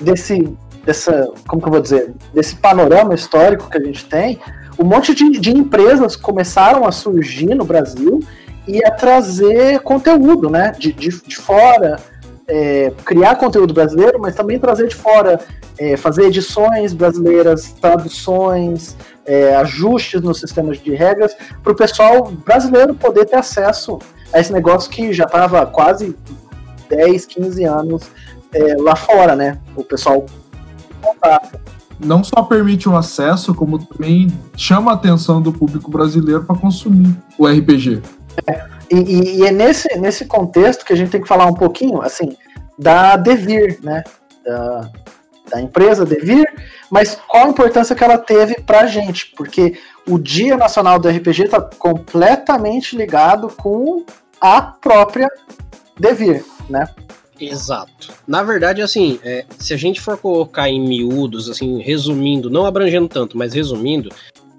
[0.00, 4.38] desse, dessa, como que eu vou dizer, desse panorama histórico que a gente tem,
[4.78, 8.20] um monte de, de empresas começaram a surgir no Brasil
[8.66, 10.72] e a trazer conteúdo, né?
[10.78, 11.96] De, de, de fora,
[12.46, 15.40] é, criar conteúdo brasileiro, mas também trazer de fora,
[15.78, 22.94] é, fazer edições brasileiras, traduções, é, ajustes nos sistemas de regras, para o pessoal brasileiro
[22.94, 23.98] poder ter acesso
[24.32, 26.16] a esse negócio que já estava quase
[26.88, 28.02] 10, 15 anos
[28.52, 29.58] é, lá fora, né?
[29.74, 30.26] O pessoal
[31.98, 37.14] não só permite o acesso, como também chama a atenção do público brasileiro para consumir
[37.38, 38.02] o RPG.
[38.90, 42.36] E, e, é nesse, nesse contexto que a gente tem que falar um pouquinho, assim,
[42.78, 44.02] da Devir, né?
[44.44, 44.90] Da,
[45.50, 46.46] da empresa Devir,
[46.90, 49.32] mas qual a importância que ela teve pra gente?
[49.36, 54.04] Porque o Dia Nacional do RPG está completamente ligado com
[54.40, 55.28] a própria
[55.98, 56.88] Devir, né?
[57.40, 58.12] Exato.
[58.26, 63.08] Na verdade, assim, é, se a gente for colocar em miúdos, assim, resumindo, não abrangendo
[63.08, 64.10] tanto, mas resumindo,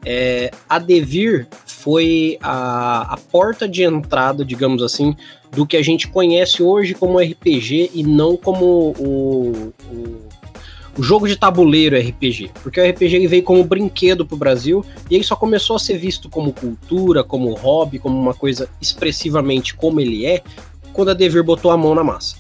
[0.05, 1.47] é, a Devir
[1.85, 5.15] foi a, a porta de entrada, digamos assim,
[5.51, 8.65] do que a gente conhece hoje como RPG e não como
[8.97, 10.25] o, o
[10.97, 15.25] o jogo de tabuleiro RPG, porque o RPG veio como brinquedo pro Brasil e ele
[15.25, 20.25] só começou a ser visto como cultura, como hobby, como uma coisa expressivamente como ele
[20.25, 20.41] é,
[20.93, 22.37] quando a Devir botou a mão na massa.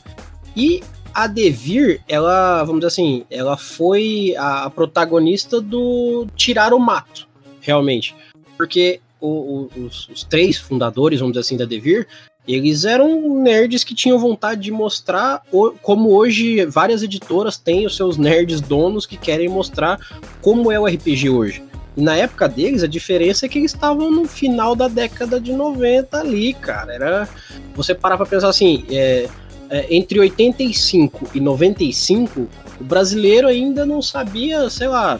[0.55, 0.81] E
[1.13, 7.27] a Devir, ela, vamos dizer assim, ela foi a, protagonista do tirar o mato,
[7.59, 8.15] realmente.
[8.55, 12.07] Porque o, o, os, os, três fundadores, vamos dizer assim, da Devir,
[12.47, 15.41] eles eram nerds que tinham vontade de mostrar
[15.81, 19.99] como hoje várias editoras têm os seus nerds donos que querem mostrar
[20.41, 21.63] como é o RPG hoje.
[21.97, 25.53] E na época deles, a diferença é que eles estavam no final da década de
[25.53, 26.93] 90 ali, cara.
[26.93, 27.29] Era.
[27.73, 29.29] Você parar pra pensar assim, é,
[29.69, 32.47] é, entre 85 e 95,
[32.79, 35.19] o brasileiro ainda não sabia, sei lá.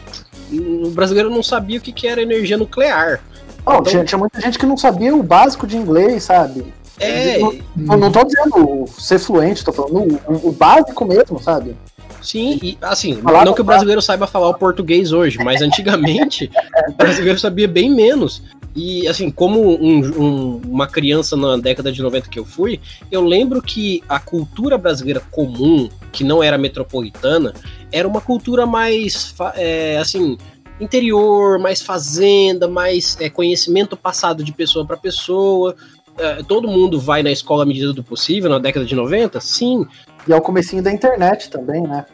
[0.52, 3.22] O brasileiro não sabia o que, que era energia nuclear.
[3.66, 6.72] Oh, então, tinha, tinha muita gente que não sabia o básico de inglês, sabe?
[7.00, 7.38] É.
[7.74, 11.76] Não, não tô dizendo ser fluente, tô falando o, o básico mesmo, sabe?
[12.22, 16.50] Sim, e assim, Falar não que o brasileiro saiba falar o português hoje, mas antigamente
[16.88, 18.42] o brasileiro sabia bem menos.
[18.74, 23.22] E assim, como um, um, uma criança na década de 90 que eu fui, eu
[23.22, 27.54] lembro que a cultura brasileira comum, que não era metropolitana,
[27.90, 30.36] era uma cultura mais é, assim
[30.80, 35.74] interior, mais fazenda, mais é, conhecimento passado de pessoa para pessoa.
[36.18, 39.40] É, todo mundo vai na escola à medida do possível, na década de 90?
[39.40, 39.86] Sim.
[40.26, 42.04] E é o comecinho da internet também, né?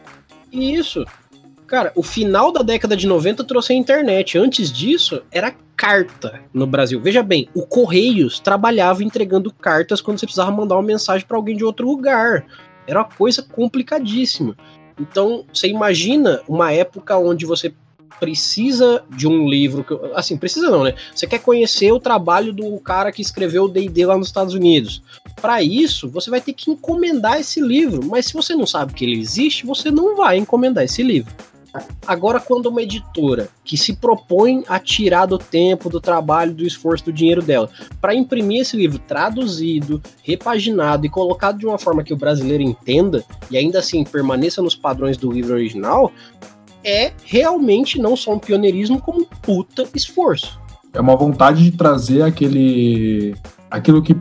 [0.51, 1.05] Isso.
[1.65, 4.37] Cara, o final da década de 90 trouxe a internet.
[4.37, 7.01] Antes disso, era carta no Brasil.
[7.01, 11.57] Veja bem, o Correios trabalhava entregando cartas quando você precisava mandar uma mensagem para alguém
[11.57, 12.45] de outro lugar.
[12.85, 14.55] Era uma coisa complicadíssima.
[14.99, 17.73] Então, você imagina uma época onde você
[18.19, 20.95] precisa de um livro, que, assim, precisa não, né?
[21.13, 25.01] Você quer conhecer o trabalho do cara que escreveu o D&D lá nos Estados Unidos.
[25.41, 29.03] Para isso, você vai ter que encomendar esse livro, mas se você não sabe que
[29.05, 31.33] ele existe, você não vai encomendar esse livro.
[32.05, 37.05] Agora, quando uma editora que se propõe a tirar do tempo, do trabalho, do esforço,
[37.05, 37.67] do dinheiro dela,
[37.99, 43.23] para imprimir esse livro traduzido, repaginado e colocado de uma forma que o brasileiro entenda
[43.49, 46.11] e ainda assim permaneça nos padrões do livro original,
[46.83, 50.59] é realmente não só um pioneirismo, como um puta esforço.
[50.93, 53.35] É uma vontade de trazer aquele.
[53.69, 54.15] aquilo que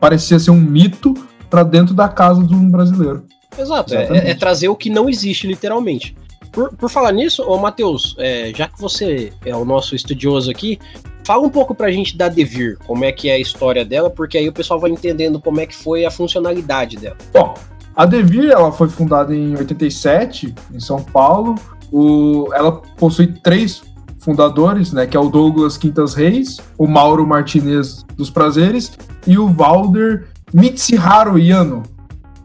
[0.00, 1.14] parecia ser um mito
[1.50, 3.24] para dentro da casa de um brasileiro.
[3.58, 6.16] Exato, é, é, trazer o que não existe, literalmente.
[6.52, 10.78] Por, por falar nisso, ô Matheus, é, já que você é o nosso estudioso aqui,
[11.24, 14.38] fala um pouco pra gente da Devir, como é que é a história dela, porque
[14.38, 17.16] aí o pessoal vai entendendo como é que foi a funcionalidade dela.
[17.32, 17.54] Bom,
[17.94, 21.54] a Devir ela foi fundada em 87, em São Paulo,
[21.92, 23.82] o, ela possui três
[24.18, 28.92] fundadores, né, que é o Douglas Quintas Reis, o Mauro Martinez dos Prazeres
[29.26, 31.82] e o Valder Mitsuharu Yano.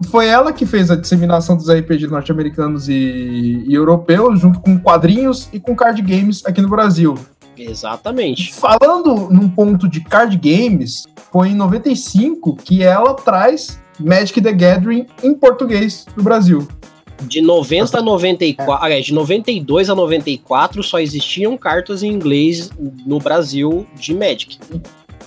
[0.10, 5.50] Foi ela que fez a disseminação dos RPGs norte-americanos e, e, europeus, junto com quadrinhos
[5.54, 7.16] e com card games aqui no Brasil.
[7.58, 8.54] Exatamente.
[8.54, 15.08] Falando num ponto de card games, foi em 95 que ela traz Magic the Gathering
[15.24, 16.68] em português no Brasil.
[17.24, 22.70] De 90 a 94, aliás, de 92 a 94 só existiam cartas em inglês
[23.06, 24.60] no Brasil de Magic.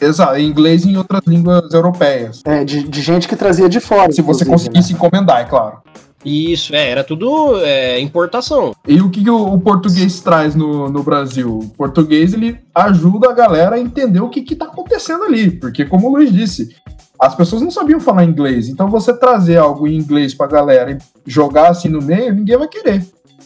[0.00, 2.42] Exato, em inglês e em outras línguas europeias.
[2.44, 4.12] É, de, de gente que trazia de fora.
[4.12, 4.98] Se você conseguisse né?
[4.98, 5.78] encomendar, é claro.
[6.24, 8.74] Isso, é, era tudo é, importação.
[8.86, 11.58] E o que o, o, português traz no, no Brasil?
[11.58, 16.08] O português ele ajuda a galera a entender o que está acontecendo ali, porque como
[16.08, 16.74] o Luiz disse,
[17.18, 18.68] as pessoas não sabiam falar inglês.
[18.68, 20.98] Então você trazer algo em inglês pra galera e
[21.30, 23.04] jogar assim no meio, ninguém vai querer.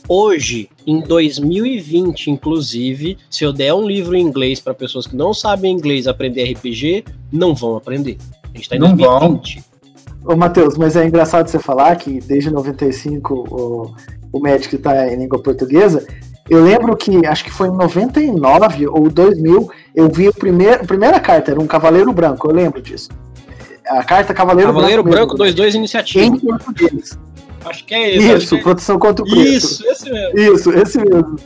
[0.09, 5.33] Hoje, em 2020, inclusive, se eu der um livro em inglês para pessoas que não
[5.33, 8.19] sabem inglês aprender RPG, não vão aprender.
[8.53, 9.63] A gente tá em não 2020.
[10.25, 10.35] Vão.
[10.35, 13.95] Ô, Matheus, mas é engraçado você falar que desde 95 o,
[14.33, 16.07] o Magic tá em língua portuguesa.
[16.51, 20.87] Eu lembro que, acho que foi em 99 ou 2000, eu vi a primeira, a
[20.87, 23.09] primeira carta, era um Cavaleiro Branco, eu lembro disso
[23.87, 26.25] a carta Cavaleiro, Cavaleiro Branco 2-2 iniciativa.
[26.25, 27.19] Em português.
[27.65, 28.37] Acho que é isso.
[28.37, 28.61] Isso, é...
[28.61, 29.49] proteção contra o preto.
[29.49, 30.39] Isso, esse mesmo.
[30.39, 31.37] Isso, esse mesmo.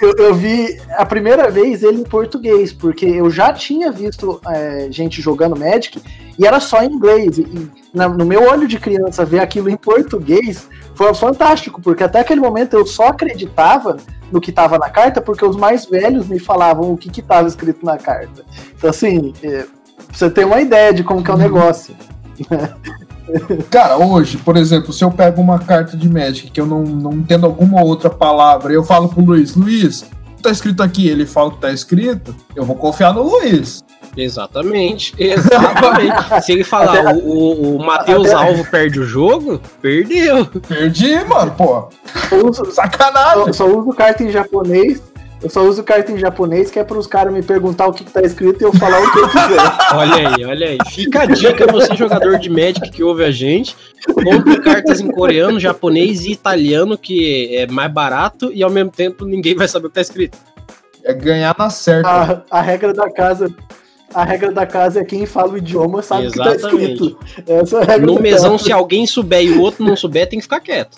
[0.00, 4.86] Eu, eu, vi a primeira vez ele em português, porque eu já tinha visto é,
[4.88, 6.00] gente jogando Magic
[6.38, 7.38] e era só em inglês.
[7.38, 12.20] E na, no meu olho de criança ver aquilo em português foi fantástico, porque até
[12.20, 13.96] aquele momento eu só acreditava
[14.30, 17.84] no que estava na carta porque os mais velhos me falavam o que estava escrito
[17.84, 18.44] na carta.
[18.76, 19.64] Então, assim, é,
[20.14, 21.94] você ter uma ideia de como que é o negócio.
[23.70, 27.12] Cara, hoje, por exemplo, se eu pego uma carta de Magic que eu não, não
[27.14, 30.04] entendo alguma outra palavra, eu falo pro Luiz, Luiz,
[30.42, 33.82] tá escrito aqui, ele fala que tá escrito, eu vou confiar no Luiz.
[34.16, 36.44] Exatamente, exatamente.
[36.44, 40.46] Se ele falar Até, o, o, Matheus Alvo perde o jogo, perdeu.
[40.46, 41.88] Perdi, mano, pô.
[42.70, 43.48] Sacanagem.
[43.48, 45.02] Eu só uso carta em japonês
[45.44, 48.02] eu só uso carta em japonês, que é para os caras me perguntar o que,
[48.02, 49.60] que tá escrito e eu falar o que eu quiser.
[49.92, 50.78] olha aí, olha aí.
[50.88, 53.76] Fica a dica, você jogador de Magic que ouve a gente,
[54.06, 59.26] compre cartas em coreano, japonês e italiano, que é mais barato e ao mesmo tempo
[59.26, 60.38] ninguém vai saber o que tá escrito.
[61.04, 62.08] É ganhar na certa.
[62.08, 63.54] A, a regra da casa
[64.14, 66.64] a regra da casa é quem fala o idioma sabe Exatamente.
[66.64, 67.18] o que tá escrito.
[67.46, 68.64] Essa é a regra no mesão, casa.
[68.64, 70.96] se alguém souber e o outro não souber, tem que ficar quieto.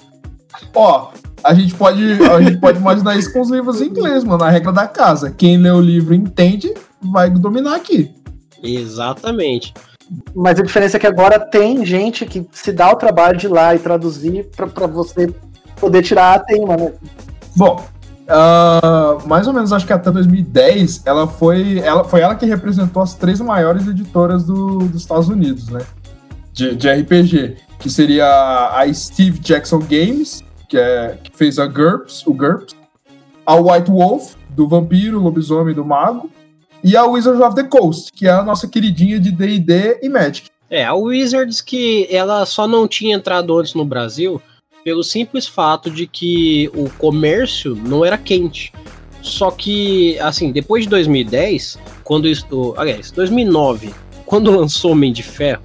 [0.73, 1.09] Ó,
[1.43, 4.51] a gente pode, a gente pode imaginar isso com os livros em inglês, mano, a
[4.51, 5.31] regra da casa.
[5.31, 8.15] Quem lê o livro entende, vai dominar aqui.
[8.63, 9.73] Exatamente.
[10.35, 13.51] Mas a diferença é que agora tem gente que se dá o trabalho de ir
[13.51, 15.33] lá e traduzir para você
[15.77, 16.93] poder tirar a tema, né?
[17.57, 17.85] Bom,
[18.27, 23.03] uh, mais ou menos acho que até 2010 ela foi ela foi ela que representou
[23.03, 25.81] as três maiores editoras do, dos Estados Unidos, né?
[26.53, 28.27] De, de RPG, que seria
[28.75, 32.75] a Steve Jackson Games, que, é, que fez a GURPS, o GURPS,
[33.45, 36.31] a White Wolf, do vampiro, lobisomem do mago,
[36.83, 40.49] e a Wizards of the Coast, que é a nossa queridinha de D&D e Magic.
[40.69, 44.41] É, a Wizards que ela só não tinha entrado antes no Brasil
[44.85, 48.73] pelo simples fato de que o comércio não era quente.
[49.21, 52.75] Só que, assim, depois de 2010, quando isso.
[52.77, 53.93] Aliás, 2009,
[54.25, 55.63] quando lançou Homem de Ferro,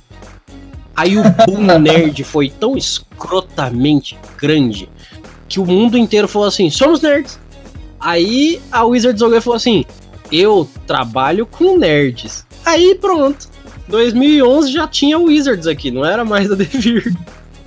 [0.95, 4.89] aí o boom nerd foi tão escrotamente grande
[5.47, 7.39] que o mundo inteiro falou assim: somos nerds.
[7.99, 9.86] Aí a Wizards olhou e falou assim:
[10.32, 12.45] eu trabalho com nerds.
[12.65, 13.49] Aí pronto.
[13.88, 17.13] 2011 já tinha Wizards aqui, não era mais a Devir.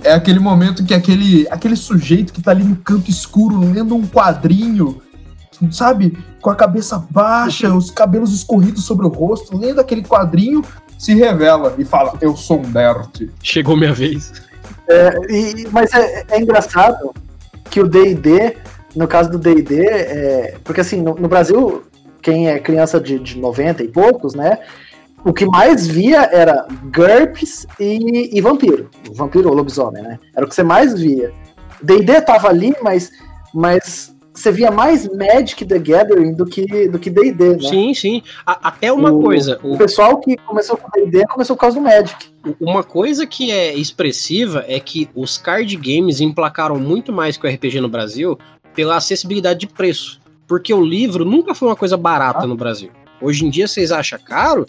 [0.03, 4.05] É aquele momento que aquele, aquele sujeito que tá ali no canto escuro lendo um
[4.07, 5.01] quadrinho,
[5.71, 6.17] sabe?
[6.41, 10.63] Com a cabeça baixa, os cabelos escorridos sobre o rosto, lendo aquele quadrinho,
[10.97, 13.31] se revela e fala: Eu sou um nerd.
[13.41, 14.31] Chegou minha vez.
[14.87, 17.13] É, e, mas é, é engraçado
[17.69, 18.55] que o DD,
[18.95, 21.83] no caso do DD, é, porque assim, no, no, Brasil,
[22.21, 24.59] quem é criança de, de 90 e poucos, né?
[25.23, 28.89] O que mais via era GURPS e, e vampiro.
[29.13, 30.19] Vampiro ou lobisomem, né?
[30.35, 31.33] Era o que você mais via.
[31.81, 33.11] DD tava ali, mas,
[33.51, 37.69] mas você via mais Magic the Gathering do que do que D&D, né?
[37.69, 38.21] Sim, sim.
[38.45, 39.59] A, até uma o, coisa.
[39.63, 39.73] O...
[39.73, 39.77] o...
[39.77, 42.27] pessoal que começou com D&D começou por causa do Magic.
[42.59, 47.49] Uma coisa que é expressiva é que os card games emplacaram muito mais que o
[47.49, 48.37] RPG no Brasil
[48.75, 50.19] pela acessibilidade de preço.
[50.47, 52.47] Porque o livro nunca foi uma coisa barata ah.
[52.47, 52.91] no Brasil.
[53.21, 54.67] Hoje em dia vocês acham caro?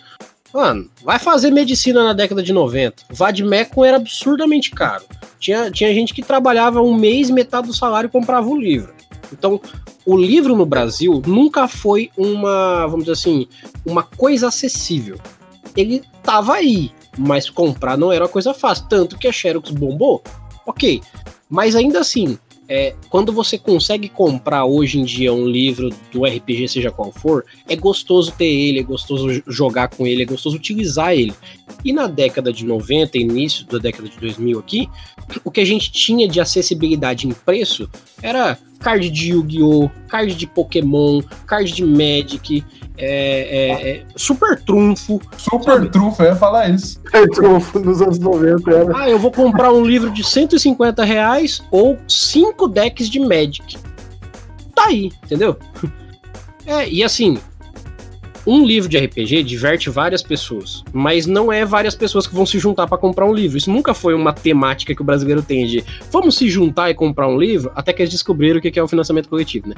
[0.55, 3.03] Mano, vai fazer medicina na década de 90.
[3.11, 5.05] O Vadmecum era absurdamente caro.
[5.39, 8.96] Tinha, tinha gente que trabalhava um mês, metade do salário e comprava o livro.
[9.33, 9.61] Então,
[10.05, 13.47] o livro no Brasil nunca foi uma, vamos dizer assim,
[13.85, 15.19] uma coisa acessível.
[15.77, 18.87] Ele tava aí, mas comprar não era uma coisa fácil.
[18.89, 20.23] Tanto que a Xerox bombou,
[20.67, 21.03] ok.
[21.49, 26.69] Mas ainda assim, é, quando você consegue comprar hoje em dia um livro do RPG,
[26.69, 31.13] seja qual for, é gostoso ter ele, é gostoso jogar com ele, é gostoso utilizar
[31.13, 31.35] ele.
[31.85, 34.89] E na década de 90, início da década de 2000 aqui,
[35.45, 37.89] o que a gente tinha de acessibilidade em preço
[38.21, 42.65] era card de Yu-Gi-Oh!, card de Pokémon, card de Magic,
[42.99, 45.21] é, é, é, super trunfo.
[45.37, 45.89] Super sabe?
[45.91, 47.01] trunfo, eu ia falar isso.
[47.05, 48.71] Super trunfo nos anos 90.
[48.71, 48.99] Era.
[48.99, 53.77] Ah, eu vou comprar um livro de 150 reais ou 5 decks de Magic.
[54.75, 55.57] Tá aí, entendeu?
[56.67, 57.39] É, e assim,
[58.47, 62.59] um livro de RPG diverte várias pessoas, mas não é várias pessoas que vão se
[62.59, 63.59] juntar para comprar um livro.
[63.59, 67.29] Isso nunca foi uma temática que o brasileiro tem de vamos se juntar e comprar
[67.29, 69.75] um livro, até que eles descobriram o que é o financiamento coletivo, né?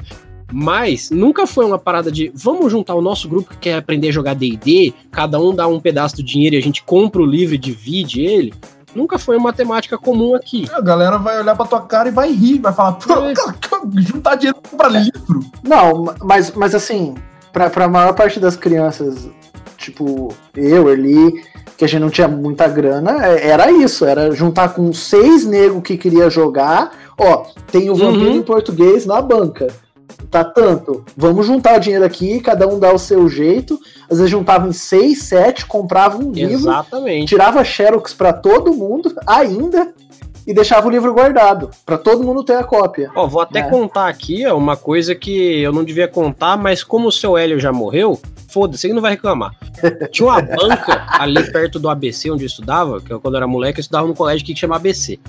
[0.51, 4.11] Mas nunca foi uma parada de vamos juntar o nosso grupo que quer aprender a
[4.11, 7.55] jogar D&D, cada um dá um pedaço do dinheiro e a gente compra o livro
[7.55, 8.53] e divide ele.
[8.95, 10.65] Nunca foi uma temática comum aqui.
[10.73, 12.97] A galera vai olhar pra tua cara e vai rir, vai falar,
[13.29, 13.33] é.
[14.01, 15.41] juntar dinheiro pra livro.
[15.63, 17.13] Não, mas, mas assim,
[17.51, 19.29] pra, pra maior parte das crianças,
[19.77, 21.43] tipo eu, Eli,
[21.77, 25.81] que a gente não tinha muita grana, é, era isso, era juntar com seis negros
[25.81, 28.35] que queria jogar, ó, tem o vampiro uhum.
[28.37, 29.67] em português na banca.
[30.29, 33.79] Tá tanto, vamos juntar o dinheiro aqui, cada um dá o seu jeito.
[34.09, 37.29] Às vezes juntavam em seis, sete, compravam um livro, Exatamente.
[37.29, 39.91] tirava xerox para todo mundo, ainda,
[40.49, 43.11] e deixava o livro guardado, para todo mundo ter a cópia.
[43.15, 43.69] Ó, vou até é.
[43.69, 47.59] contar aqui, ó, uma coisa que eu não devia contar, mas como o seu Hélio
[47.59, 49.53] já morreu, foda-se, ele não vai reclamar.
[50.11, 53.47] Tinha uma banca ali perto do ABC, onde eu estudava, que eu, quando eu era
[53.47, 55.19] moleque, eu estudava num colégio que chama ABC.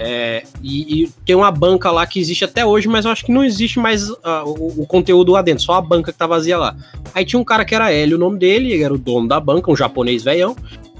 [0.00, 3.32] É, e, e, tem uma banca lá que existe até hoje, mas eu acho que
[3.32, 6.56] não existe mais uh, o, o, conteúdo lá dentro, só a banca que tá vazia
[6.56, 6.76] lá.
[7.12, 9.40] Aí tinha um cara que era Hélio, o nome dele, ele era o dono da
[9.40, 10.54] banca, um japonês velhão.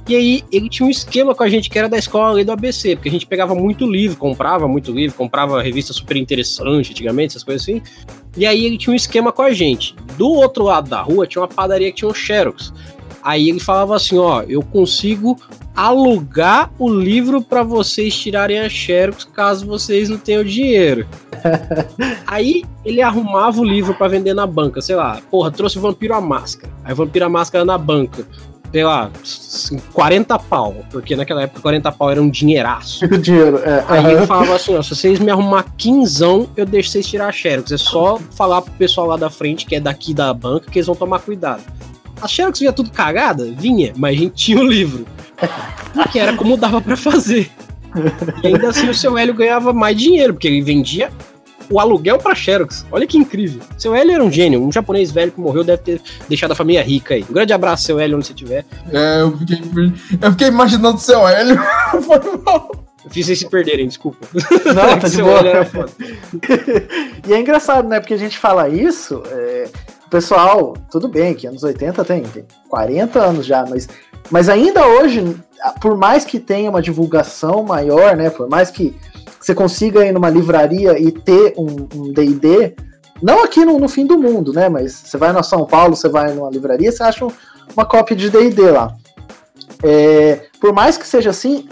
[0.08, 2.50] E aí ele tinha um esquema com a gente que era da escola ali do
[2.50, 7.32] ABC, porque a gente pegava muito livro, comprava muito livro, comprava revista super interessante antigamente,
[7.32, 7.82] essas coisas assim.
[8.34, 9.94] E aí ele tinha um esquema com a gente.
[10.16, 12.72] Do outro lado da rua tinha uma padaria que tinha um Xerox.
[13.22, 15.36] Aí ele falava assim, ó, eu consigo
[15.76, 21.06] alugar o livro para vocês tirarem a Xerox caso vocês não tenham dinheiro.
[22.26, 26.14] Aí ele arrumava o livro para vender na banca, sei lá, porra, trouxe o Vampiro
[26.14, 26.72] a Máscara.
[26.82, 28.26] Aí o Vampiro a Máscara na banca
[28.72, 29.10] sei lá,
[29.92, 33.06] 40 pau, porque naquela época 40 pau era um dinheiraço.
[33.18, 33.84] Dinheiro, é.
[33.88, 34.10] Aí uhum.
[34.10, 37.72] ele falava assim, ó, se vocês me arrumar quinzão, eu deixo vocês tirar a Xerox.
[37.72, 40.86] É só falar pro pessoal lá da frente, que é daqui da banca, que eles
[40.86, 41.62] vão tomar cuidado.
[42.20, 43.44] A Xerox vinha tudo cagada?
[43.56, 45.06] Vinha, mas a gente tinha o livro.
[46.12, 47.50] que era como dava para fazer.
[48.42, 51.10] E ainda assim o seu Hélio ganhava mais dinheiro, porque ele vendia
[51.70, 52.86] o aluguel para Xerox.
[52.90, 53.60] Olha que incrível.
[53.76, 56.82] Seu Hélio era um gênio, um japonês velho que morreu deve ter deixado a família
[56.82, 57.24] rica aí.
[57.28, 58.64] Um grande abraço, seu Hélio, onde você estiver.
[58.92, 59.58] É, eu fiquei,
[60.20, 61.58] eu fiquei imaginando seu Hélio.
[62.02, 62.70] Foi mal.
[63.04, 64.26] Eu fiz vocês se perderem, desculpa.
[64.34, 65.40] Não, tá de boa.
[67.26, 68.00] e é engraçado, né?
[68.00, 69.68] Porque a gente fala isso, é,
[70.06, 73.88] o pessoal, tudo bem que anos 80 tem, tem 40 anos já, mas,
[74.30, 75.36] mas ainda hoje,
[75.80, 78.30] por mais que tenha uma divulgação maior, né?
[78.30, 78.94] Por mais que
[79.40, 82.74] você consiga ir numa livraria e ter um D&D,
[83.22, 84.68] não aqui no, no, fim do mundo, né?
[84.68, 87.26] Mas você vai na São Paulo, você vai numa livraria, você acha
[87.74, 88.94] uma cópia de D&D lá.
[89.82, 91.68] É, por mais que seja assim,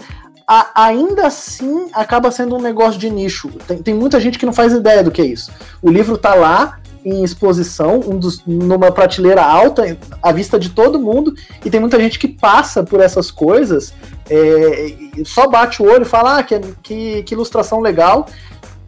[0.47, 3.49] a, ainda assim acaba sendo um negócio de nicho.
[3.67, 5.51] Tem, tem, muita gente que não faz ideia do que é isso.
[5.81, 10.99] O livro tá lá em exposição, um dos, numa prateleira alta, à vista de todo
[10.99, 11.33] mundo,
[11.63, 13.93] e tem muita gente que passa por essas coisas,
[14.29, 14.93] é,
[15.23, 18.27] só bate o olho e fala, ah, que, que, que ilustração legal,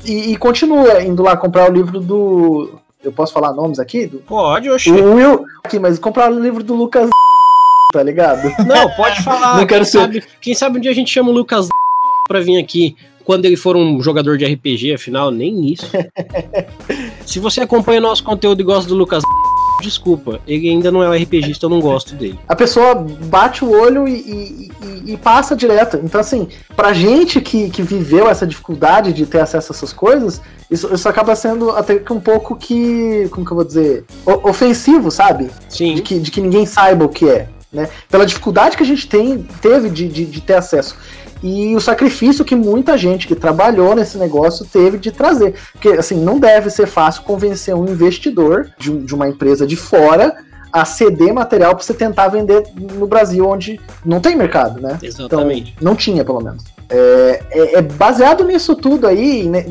[0.03, 2.69] e, e, continua indo lá comprar o livro do.
[3.03, 4.07] Eu posso falar nomes aqui?
[4.07, 4.91] Do, Pode, oxi.
[4.91, 5.45] O Will.
[5.63, 7.09] Aqui, mas comprar o livro do Lucas
[7.91, 8.43] tá ligado?
[8.65, 9.57] Não, pode falar.
[9.57, 9.99] Não quero quem, ser...
[9.99, 11.67] sabe, quem sabe um dia a gente chama o Lucas
[12.27, 12.95] pra vir aqui.
[13.25, 15.85] Quando ele for um jogador de RPG, afinal, nem isso.
[17.29, 19.21] Se você acompanha nosso conteúdo e gosta do Lucas
[19.83, 22.39] desculpa, ele ainda não é um RPGista, eu não gosto dele.
[22.47, 26.01] A pessoa bate o olho e, e, e, passa direto.
[26.03, 30.41] Então, assim, pra gente que, que viveu essa dificuldade de ter acesso a essas coisas,
[30.71, 33.29] isso, isso acaba sendo até que um pouco que.
[33.29, 34.05] Como que eu vou dizer?
[34.25, 35.51] O, ofensivo, sabe?
[35.69, 35.93] Sim.
[35.95, 37.87] De que, de que ninguém saiba o que é né?
[38.09, 40.95] Pela dificuldade que a gente tem, teve de, de, de ter acesso
[41.41, 45.55] e o sacrifício que muita gente que trabalhou nesse negócio teve de trazer.
[45.71, 50.35] Porque, assim, não deve ser fácil convencer um investidor de, de uma empresa de fora
[50.71, 54.99] a ceder material para você tentar vender no Brasil, onde não tem mercado, né?
[55.01, 55.73] Exatamente.
[55.75, 56.63] Então, não tinha, pelo menos.
[56.89, 59.65] É, é, é baseado nisso tudo aí, né,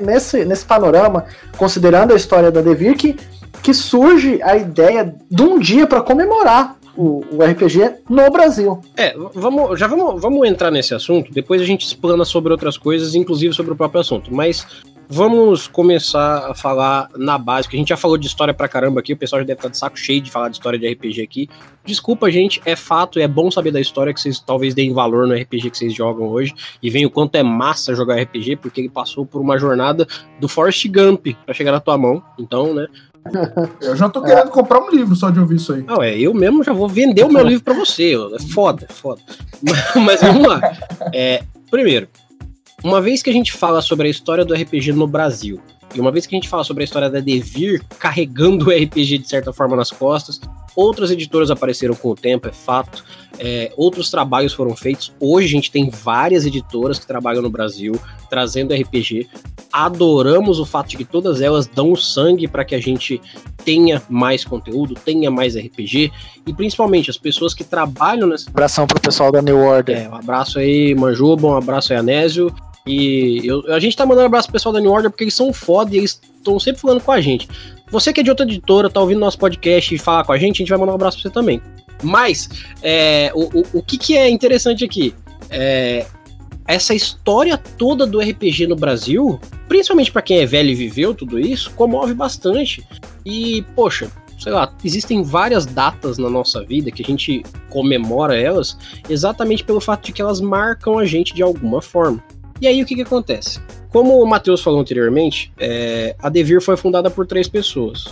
[0.00, 1.24] nesse, nesse panorama,
[1.56, 3.16] considerando a história da Devir, que,
[3.62, 8.80] que surge a ideia de um dia para comemorar o, o RPG no Brasil.
[8.96, 13.14] É, vamos, já vamos, vamos entrar nesse assunto, depois a gente explana sobre outras coisas,
[13.14, 14.66] inclusive sobre o próprio assunto, mas
[15.08, 19.00] vamos começar a falar na base, que a gente já falou de história pra caramba
[19.00, 21.20] aqui, o pessoal já deve estar de saco cheio de falar de história de RPG
[21.20, 21.48] aqui.
[21.84, 25.34] Desculpa, gente, é fato, é bom saber da história que vocês talvez deem valor no
[25.34, 28.88] RPG que vocês jogam hoje e venham o quanto é massa jogar RPG, porque ele
[28.88, 30.06] passou por uma jornada
[30.40, 32.22] do Forrest Gump para chegar na tua mão.
[32.38, 32.86] Então, né,
[33.80, 35.82] eu já tô querendo comprar um livro só de ouvir isso aí.
[35.82, 38.14] Não, é, eu mesmo já vou vender o meu livro para você.
[38.14, 39.20] É foda, é foda.
[40.04, 40.60] Mas, vamos lá.
[41.14, 42.08] É, primeiro,
[42.82, 45.60] uma vez que a gente fala sobre a história do RPG no Brasil,
[45.94, 49.18] e uma vez que a gente fala sobre a história da Devir carregando o RPG
[49.18, 50.40] de certa forma nas costas,
[50.74, 53.04] outras editoras apareceram com o tempo, é fato.
[53.38, 55.12] É, outros trabalhos foram feitos.
[55.18, 57.98] Hoje a gente tem várias editoras que trabalham no Brasil
[58.30, 59.28] trazendo RPG.
[59.72, 63.20] Adoramos o fato de que todas elas dão o sangue para que a gente
[63.64, 66.12] tenha mais conteúdo, tenha mais RPG
[66.46, 68.50] e principalmente as pessoas que trabalham nessa.
[68.50, 69.96] Abração pro pessoal da New Order.
[69.96, 72.54] É, um abraço aí, Manjuba, um abraço aí, Anésio.
[72.86, 75.34] E eu, a gente tá mandando um abraço pro pessoal da New Order porque eles
[75.34, 77.48] são foda e eles estão sempre falando com a gente.
[77.90, 80.56] Você que é de outra editora, tá ouvindo nosso podcast e fala com a gente,
[80.56, 81.60] a gente vai mandar um abraço pra você também.
[82.02, 82.48] Mas,
[82.82, 85.14] é, o, o, o que, que é interessante aqui?
[85.50, 86.06] É,
[86.66, 91.38] essa história toda do RPG no Brasil, principalmente para quem é velho e viveu tudo
[91.38, 92.86] isso, comove bastante.
[93.24, 98.76] E, poxa, sei lá, existem várias datas na nossa vida que a gente comemora elas
[99.08, 102.22] exatamente pelo fato de que elas marcam a gente de alguma forma.
[102.62, 103.60] E aí o que, que acontece?
[103.90, 108.04] Como o Matheus falou anteriormente, é, a Devir foi fundada por três pessoas.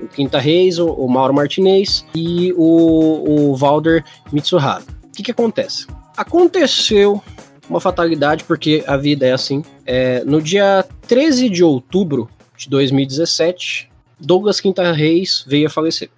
[0.00, 4.82] O Quinta Reis, o, o Mauro Martinez e o, o Valder Mitsuhara.
[5.04, 5.86] O que, que acontece?
[6.16, 7.22] Aconteceu
[7.68, 9.62] uma fatalidade, porque a vida é assim.
[9.84, 16.08] É, no dia 13 de outubro de 2017, Douglas Quinta Reis veio a falecer.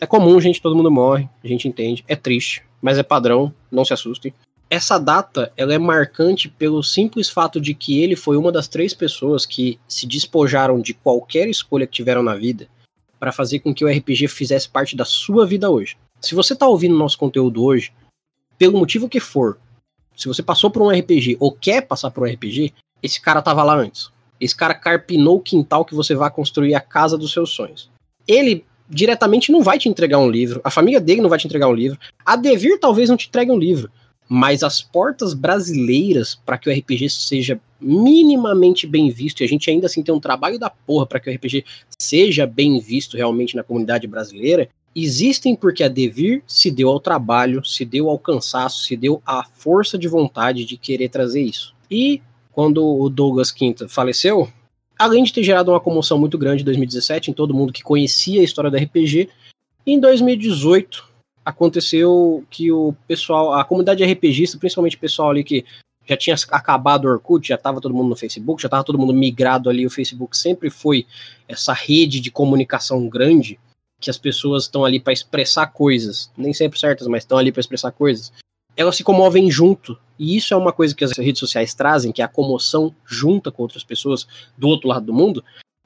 [0.00, 3.84] É comum, gente, todo mundo morre, a gente entende, é triste, mas é padrão, não
[3.84, 4.32] se assustem
[4.68, 8.92] essa data ela é marcante pelo simples fato de que ele foi uma das três
[8.92, 12.68] pessoas que se despojaram de qualquer escolha que tiveram na vida
[13.18, 15.96] para fazer com que o RPG fizesse parte da sua vida hoje.
[16.20, 17.92] Se você está ouvindo nosso conteúdo hoje,
[18.58, 19.58] pelo motivo que for,
[20.16, 23.62] se você passou por um RPG ou quer passar por um RPG, esse cara tava
[23.62, 24.10] lá antes.
[24.40, 27.90] Esse cara carpinou o quintal que você vai construir a casa dos seus sonhos.
[28.26, 31.68] Ele diretamente não vai te entregar um livro, a família dele não vai te entregar
[31.68, 33.90] um livro, a Devir talvez não te entregue um livro,
[34.28, 39.70] mas as portas brasileiras para que o RPG seja minimamente bem visto, e a gente
[39.70, 41.64] ainda assim tem um trabalho da porra para que o RPG
[41.98, 47.64] seja bem visto realmente na comunidade brasileira, existem porque a Devir se deu ao trabalho,
[47.64, 51.74] se deu ao cansaço, se deu à força de vontade de querer trazer isso.
[51.90, 54.48] E quando o Douglas Quinta faleceu,
[54.98, 58.40] além de ter gerado uma comoção muito grande em 2017 em todo mundo que conhecia
[58.40, 59.28] a história do RPG,
[59.86, 61.15] em 2018
[61.46, 65.64] aconteceu que o pessoal, a comunidade RPGista, principalmente o pessoal ali que
[66.04, 69.14] já tinha acabado o Orkut, já estava todo mundo no Facebook, já estava todo mundo
[69.14, 69.86] migrado ali.
[69.86, 71.06] O Facebook sempre foi
[71.46, 73.60] essa rede de comunicação grande
[74.00, 77.60] que as pessoas estão ali para expressar coisas, nem sempre certas, mas estão ali para
[77.60, 78.32] expressar coisas.
[78.76, 82.20] Elas se comovem junto, e isso é uma coisa que as redes sociais trazem, que
[82.20, 84.26] é a comoção junta com outras pessoas
[84.58, 85.42] do outro lado do mundo.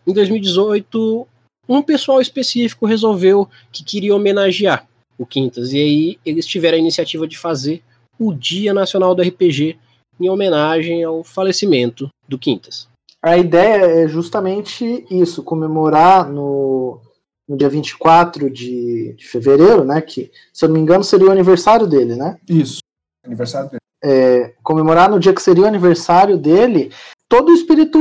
[0.07, 1.29] Em 2018,
[1.69, 4.90] um pessoal específico resolveu que queria homenagear
[5.21, 7.83] o Quintas, e aí eles tiveram a iniciativa de fazer
[8.19, 9.79] o Dia Nacional do RPG
[10.19, 12.89] em homenagem ao falecimento do Quintas.
[13.23, 16.99] A ideia é justamente isso, comemorar no,
[17.47, 20.01] no dia 24 de, de fevereiro, né?
[20.01, 22.39] Que, se eu não me engano, seria o aniversário dele, né?
[22.49, 22.79] Isso,
[23.23, 23.81] aniversário dele.
[24.03, 26.91] É, comemorar no dia que seria o aniversário dele,
[27.29, 27.99] todo o espírito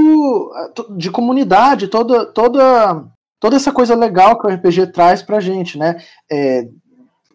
[0.96, 3.04] de comunidade, toda, toda,
[3.42, 6.02] toda essa coisa legal que o RPG traz pra gente, né?
[6.32, 6.66] É,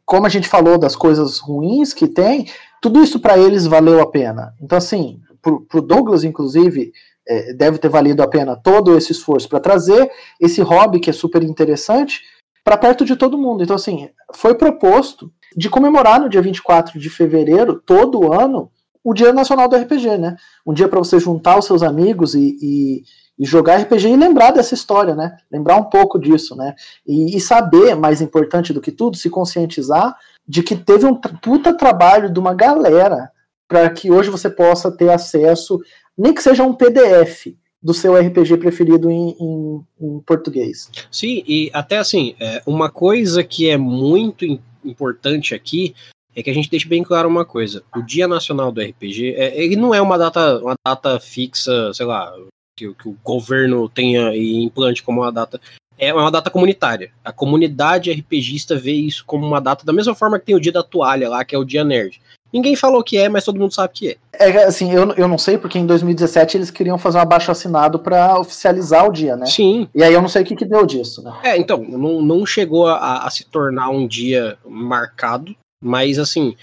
[0.04, 2.46] como a gente falou das coisas ruins que tem,
[2.80, 4.54] tudo isso para eles valeu a pena.
[4.60, 6.92] Então, assim, pro, pro Douglas, inclusive,
[7.26, 11.12] é, deve ter valido a pena todo esse esforço para trazer esse hobby que é
[11.12, 12.20] super interessante
[12.62, 13.62] para perto de todo mundo.
[13.62, 18.70] Então, assim, foi proposto de comemorar no dia 24 de fevereiro, todo ano,
[19.04, 20.36] o Dia Nacional do RPG, né?
[20.66, 23.04] Um dia para você juntar os seus amigos e, e,
[23.38, 25.36] e, jogar RPG e lembrar dessa história, né?
[25.52, 26.74] Lembrar um pouco disso, né?
[27.06, 30.16] E, e saber, mais importante do que tudo, se conscientizar
[30.48, 33.30] de que teve um puta trabalho de uma galera
[33.68, 35.80] para que hoje você possa ter acesso,
[36.16, 40.90] nem que seja um PDF do seu RPG preferido em, em, em português.
[41.10, 44.46] Sim, e até assim, é, uma coisa que é muito
[44.82, 45.94] importante aqui
[46.34, 49.62] é que a gente deixe bem claro uma coisa: o Dia Nacional do RPG, é,
[49.62, 52.32] ele não é uma data, uma data fixa, sei lá,
[52.76, 55.60] que, que o governo tenha e implante como uma data
[55.96, 57.12] é uma data comunitária.
[57.24, 60.72] A comunidade RPGista vê isso como uma data da mesma forma que tem o dia
[60.72, 62.20] da toalha lá, que é o dia nerd.
[62.52, 64.16] Ninguém falou que é, mas todo mundo sabe que é.
[64.32, 67.98] É assim, eu, eu não sei, porque em 2017 eles queriam fazer um abaixo assinado
[67.98, 69.46] para oficializar o dia, né?
[69.46, 69.88] Sim.
[69.92, 71.32] E aí eu não sei o que, que deu disso, né?
[71.42, 75.54] É, então, não, não chegou a, a se tornar um dia marcado,
[75.84, 76.56] mas assim,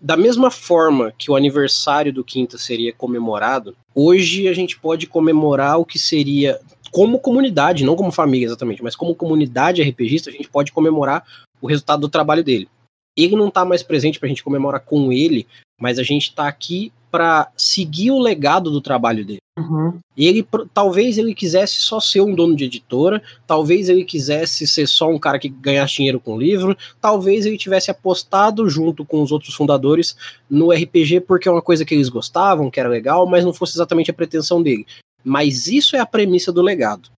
[0.00, 5.78] da mesma forma que o aniversário do Quinta seria comemorado, hoje a gente pode comemorar
[5.78, 6.60] o que seria
[6.90, 11.24] como comunidade, não como família exatamente, mas como comunidade RPGista, a gente pode comemorar
[11.60, 12.68] o resultado do trabalho dele.
[13.16, 15.46] Ele não está mais presente para a gente comemorar com ele,
[15.80, 19.38] mas a gente está aqui para seguir o legado do trabalho dele.
[19.56, 20.00] Uhum.
[20.16, 25.08] Ele talvez ele quisesse só ser um dono de editora, talvez ele quisesse ser só
[25.08, 29.54] um cara que ganhasse dinheiro com livro, talvez ele tivesse apostado junto com os outros
[29.54, 30.16] fundadores
[30.50, 33.76] no RPG porque é uma coisa que eles gostavam, que era legal, mas não fosse
[33.76, 34.84] exatamente a pretensão dele.
[35.22, 37.08] Mas isso é a premissa do legado.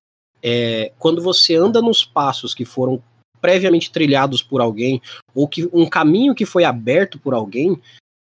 [0.42, 3.02] É, quando você anda nos passos que foram
[3.40, 5.00] previamente trilhados por alguém,
[5.34, 7.80] ou que um caminho que foi aberto por alguém,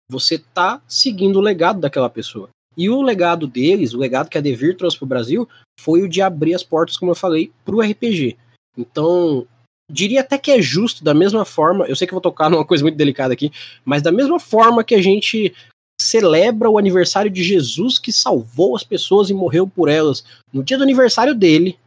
[0.10, 2.50] você está seguindo o legado daquela pessoa.
[2.78, 5.50] E o legado deles, o legado que a Devir trouxe para o Brasil,
[5.80, 8.38] foi o de abrir as portas, como eu falei, para o RPG.
[8.78, 9.46] Então,
[9.92, 12.84] diria até que é justo, da mesma forma, eu sei que vou tocar numa coisa
[12.84, 13.52] muito delicada aqui,
[13.84, 15.54] mas da mesma forma que a gente
[16.02, 20.78] celebra o aniversário de Jesus que salvou as pessoas e morreu por elas no dia
[20.78, 21.78] do aniversário dele,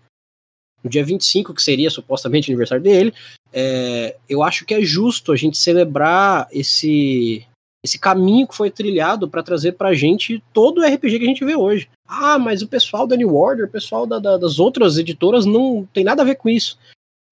[0.85, 3.13] no dia 25, que seria supostamente o aniversário dele,
[3.53, 7.45] é, eu acho que é justo a gente celebrar esse
[7.85, 11.45] esse caminho que foi trilhado para trazer pra gente todo o RPG que a gente
[11.45, 11.89] vê hoje.
[12.09, 15.87] Ah, mas o pessoal da New Order, o pessoal da, da, das outras editoras não
[15.93, 16.79] tem nada a ver com isso.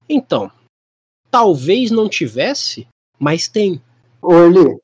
[0.07, 0.51] Então,
[1.31, 2.87] talvez não tivesse,
[3.19, 3.81] mas tem.
[4.21, 4.77] Orly,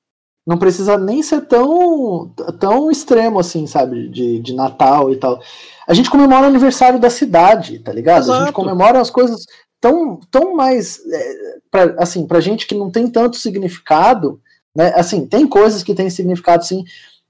[0.47, 4.09] não precisa nem ser tão, tão extremo assim, sabe?
[4.09, 5.43] De, de Natal e tal.
[5.87, 8.23] A gente comemora o aniversário da cidade, tá ligado?
[8.23, 8.41] Exato.
[8.41, 9.45] A gente comemora as coisas
[9.79, 10.99] tão, tão mais.
[11.13, 14.41] É, pra, assim, pra gente que não tem tanto significado,
[14.79, 14.93] né?
[14.95, 16.85] Assim, tem coisas que têm significado sim,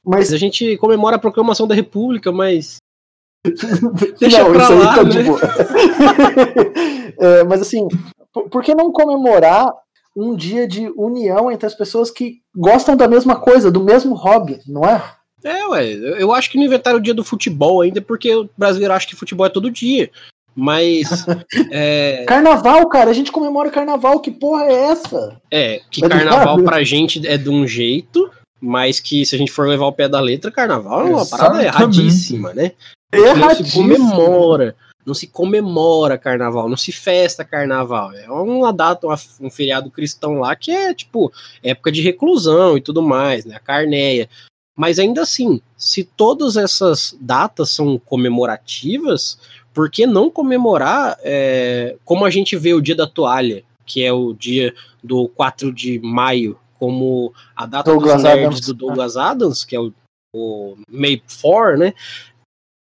[0.04, 0.34] mas.
[0.34, 2.76] A gente comemora a proclamação da República, mas.
[4.20, 5.10] Deixa não, pra isso lá, aí tá né?
[5.10, 5.40] de boa.
[7.18, 7.88] é, mas assim,
[8.32, 9.72] por, por que não comemorar
[10.14, 14.60] um dia de união entre as pessoas que gostam da mesma coisa, do mesmo hobby,
[14.66, 15.02] não é?
[15.42, 18.92] É, ué, eu acho que não inventaram o dia do futebol ainda, porque o brasileiro
[18.92, 20.10] acha que futebol é todo dia.
[20.60, 21.24] Mas.
[21.70, 25.40] é, Carnaval, cara, a gente comemora carnaval, que porra é essa?
[25.52, 28.28] é, que Tá carnaval pra gente é de um jeito,
[28.60, 31.62] mas que se a gente for levar o pé da letra, carnaval é uma parada
[31.64, 32.72] erradíssima, né?
[33.14, 34.74] Não se comemora.
[35.06, 38.12] Não se comemora carnaval, não se festa carnaval.
[38.12, 41.32] É uma data, uma- um feriado cristão lá que é tipo
[41.62, 43.54] época de reclusão e tudo mais, né?
[43.56, 44.28] A carneia.
[44.78, 49.36] Mas ainda assim, se todas essas datas são comemorativas,
[49.74, 54.12] por que não comemorar é, como a gente vê o dia da toalha, que é
[54.12, 54.72] o dia
[55.02, 58.66] do 4 de maio, como a data Douglas dos nerds Adams.
[58.66, 59.92] do Douglas Adams, que é o
[60.32, 61.94] o May 4, né?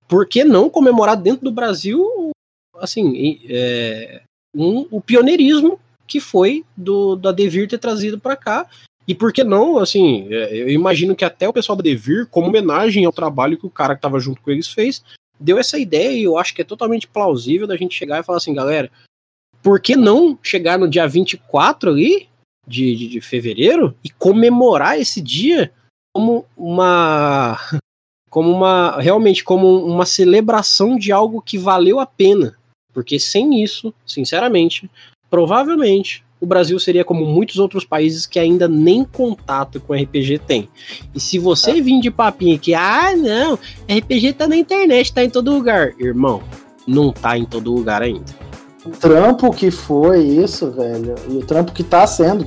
[0.09, 2.32] Por que não comemorar dentro do Brasil,
[2.76, 4.22] assim, é,
[4.57, 8.66] um, o pioneirismo que foi do da Devir ter trazido para cá
[9.07, 12.48] e por que não, assim, é, eu imagino que até o pessoal da Devir, como
[12.48, 15.05] homenagem ao trabalho que o cara que estava junto com eles fez,
[15.38, 18.38] deu essa ideia e eu acho que é totalmente plausível da gente chegar e falar
[18.38, 18.90] assim, galera,
[19.62, 22.28] por que não chegar no dia 24 ali,
[22.66, 25.70] de, de, de fevereiro, e comemorar esse dia
[26.14, 27.59] como uma.
[28.30, 28.98] como uma.
[29.00, 32.57] realmente como uma celebração de algo que valeu a pena.
[32.92, 34.88] Porque sem isso, sinceramente,
[35.28, 40.68] provavelmente o Brasil seria como muitos outros países que ainda nem contato com RPG tem.
[41.14, 41.80] E se você é.
[41.80, 43.59] vir de papinho que, ah, não,
[43.89, 45.93] RPG tá na internet, tá em todo lugar.
[45.99, 46.43] Irmão,
[46.87, 48.24] não tá em todo lugar ainda.
[48.85, 52.47] O trampo que foi isso, velho, e o trampo que tá sendo.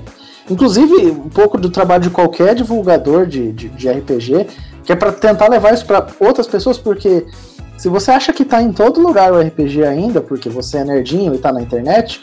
[0.50, 4.48] Inclusive, um pouco do trabalho de qualquer divulgador de, de, de RPG,
[4.84, 7.26] que é para tentar levar isso para outras pessoas, porque
[7.78, 11.36] se você acha que tá em todo lugar o RPG ainda, porque você é nerdinho
[11.36, 12.22] e tá na internet,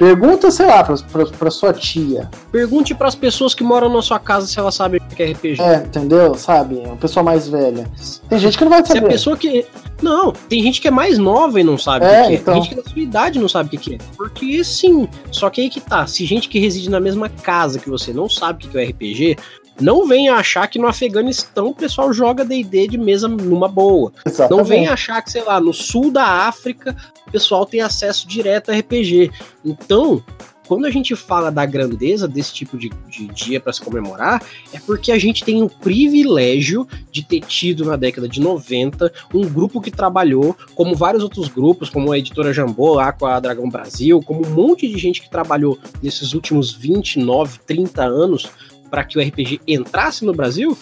[0.00, 2.30] Pergunta, sei lá, pra, pra, pra sua tia.
[2.50, 5.32] Pergunte para as pessoas que moram na sua casa se elas sabem o que é
[5.32, 5.60] RPG.
[5.60, 6.34] É, entendeu?
[6.36, 6.76] Sabe?
[6.76, 7.86] Uma pessoa mais velha.
[8.26, 8.98] Tem gente que não vai saber.
[9.00, 9.66] Se a pessoa que.
[10.00, 12.54] Não, tem gente que é mais nova e não sabe é, o que, então...
[12.54, 12.56] é.
[12.56, 13.98] Tem gente que é da sua idade não sabe o que é.
[14.16, 15.06] Porque sim.
[15.30, 16.06] Só que aí que tá.
[16.06, 19.36] Se gente que reside na mesma casa que você não sabe o que é RPG,
[19.80, 24.12] não venha achar que no Afeganistão o pessoal joga D&D de mesa numa boa.
[24.24, 24.58] Exatamente.
[24.58, 28.70] Não venha achar que, sei lá, no sul da África o pessoal tem acesso direto
[28.70, 29.30] a RPG.
[29.64, 30.22] Então,
[30.70, 34.40] quando a gente fala da grandeza desse tipo de, de dia para se comemorar,
[34.72, 39.48] é porque a gente tem o privilégio de ter tido na década de 90 um
[39.48, 43.68] grupo que trabalhou, como vários outros grupos, como a editora Jambô, lá com a Dragão
[43.68, 48.48] Brasil, como um monte de gente que trabalhou nesses últimos 29, 30 anos
[48.90, 50.76] para que o RPG entrasse no Brasil,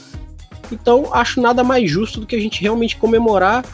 [0.73, 3.65] então acho nada mais justo do que a gente realmente comemorar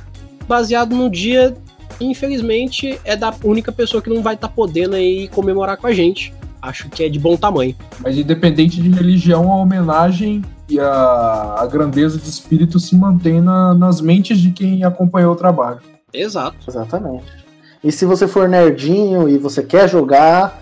[0.46, 1.56] baseado no dia
[2.00, 5.92] infelizmente é da única pessoa que não vai estar tá podendo aí comemorar com a
[5.92, 6.32] gente.
[6.60, 7.74] Acho que é de bom tamanho.
[8.00, 13.74] Mas independente de religião, a homenagem e a, a grandeza de espírito se mantém na,
[13.74, 15.80] nas mentes de quem acompanhou o trabalho.
[16.12, 16.56] Exato.
[16.66, 17.26] Exatamente.
[17.82, 20.58] E se você for nerdinho e você quer jogar,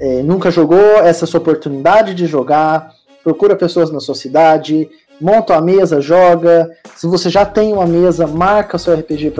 [0.00, 4.88] é, nunca jogou, essa é a sua oportunidade de jogar procura pessoas na sua cidade,
[5.20, 6.70] monta a mesa, joga.
[6.96, 9.32] Se você já tem uma mesa, marca o seu RPG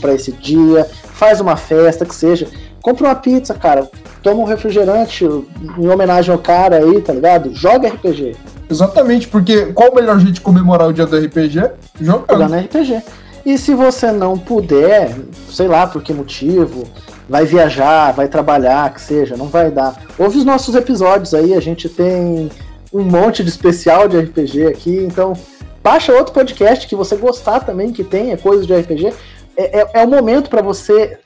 [0.00, 2.46] para esse dia, faz uma festa, que seja.
[2.82, 3.88] Compra uma pizza, cara.
[4.22, 7.54] Toma um refrigerante em homenagem ao cara aí, tá ligado?
[7.54, 8.36] Joga RPG.
[8.70, 11.70] Exatamente, porque qual o melhor jeito de comemorar o dia do RPG?
[12.00, 12.26] Jogando.
[12.30, 13.02] Jogando RPG.
[13.44, 15.16] E se você não puder,
[15.50, 16.84] sei lá por que motivo,
[17.28, 19.96] vai viajar, vai trabalhar, que seja, não vai dar.
[20.18, 22.50] Ouve os nossos episódios aí, a gente tem
[22.92, 25.34] um monte de especial de RPG aqui, então
[25.82, 29.12] baixa outro podcast que você gostar também, que tenha coisas de RPG.
[29.56, 31.18] É, é, é o momento para você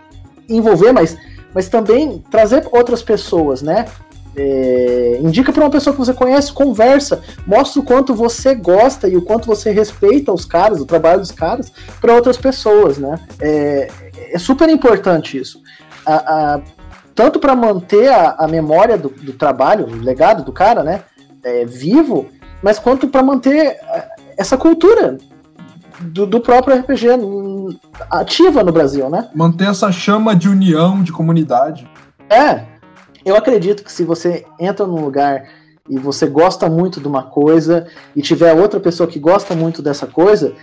[0.48, 1.16] envolver, mas,
[1.54, 3.86] mas também trazer outras pessoas, né?
[4.36, 9.16] É, indica para uma pessoa que você conhece, conversa, mostra o quanto você gosta e
[9.16, 13.18] o quanto você respeita os caras, o trabalho dos caras, para outras pessoas, né?
[13.40, 13.88] É,
[14.32, 15.62] é, super importante isso.
[16.04, 16.60] A, a,
[17.14, 21.04] tanto para manter a, a memória do, do, trabalho, o legado do cara, né?
[21.45, 22.26] É, vivo,
[22.62, 25.18] mas quanto para manter é, essa cultura
[26.01, 27.07] do, do, próprio RPG
[28.11, 29.28] ativa no Brasil, né?
[29.34, 31.88] Manter essa chama de união, de comunidade.
[32.28, 32.64] É,
[33.24, 35.45] eu acredito que se você entra num lugar
[35.88, 37.86] e você gosta muito de uma coisa
[38.16, 40.55] e tiver outra pessoa que gosta muito dessa coisa,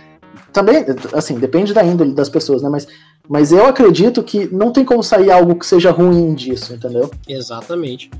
[0.52, 2.68] também, assim, depende da índole das pessoas, né?
[2.68, 2.86] Mas,
[3.28, 7.10] mas eu acredito que não tem como sair algo que seja ruim disso, entendeu?
[7.28, 8.10] Exatamente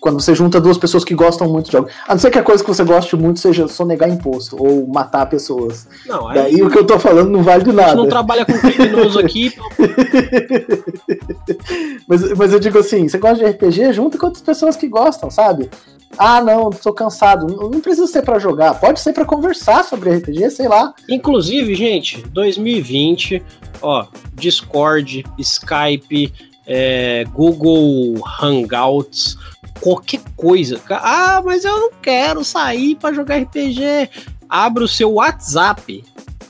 [0.00, 1.88] quando você junta duas pessoas que gostam muito de algo.
[2.06, 5.26] A não ser que a coisa que você goste muito seja sonegar imposto ou matar
[5.26, 5.88] pessoas.
[6.06, 7.88] Não, aí, Daí o que eu tô falando não vale de nada.
[7.88, 9.52] A gente não trabalha com criminoso aqui.
[12.06, 15.30] mas, mas eu digo assim, você gosta de RPG, junta com outras pessoas que gostam,
[15.30, 15.70] sabe?
[16.16, 17.46] Ah, não, tô cansado.
[17.46, 20.94] Não precisa ser para jogar, pode ser para conversar sobre RPG, sei lá.
[21.08, 23.42] Inclusive, gente, 2020,
[23.82, 26.32] ó, Discord, Skype,
[26.66, 29.36] é, Google Hangouts,
[29.80, 30.80] qualquer coisa.
[30.90, 34.10] Ah, mas eu não quero sair para jogar RPG.
[34.48, 36.04] Abra o seu WhatsApp.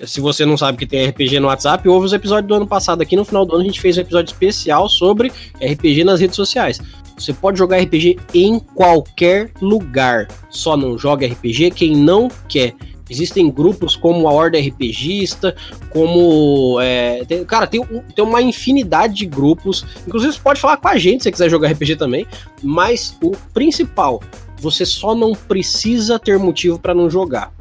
[0.05, 3.03] Se você não sabe que tem RPG no WhatsApp, ouve os episódios do ano passado.
[3.03, 6.37] Aqui no final do ano a gente fez um episódio especial sobre RPG nas redes
[6.37, 6.81] sociais.
[7.17, 10.29] Você pode jogar RPG em qualquer lugar.
[10.49, 12.75] Só não joga RPG quem não quer.
[13.11, 15.55] Existem grupos como a Horda RPGista,
[15.91, 16.79] como.
[16.81, 17.83] É, tem, cara, tem,
[18.15, 19.85] tem uma infinidade de grupos.
[20.07, 22.27] Inclusive, você pode falar com a gente se você quiser jogar RPG também.
[22.63, 24.23] Mas o principal,
[24.61, 27.53] você só não precisa ter motivo para não jogar.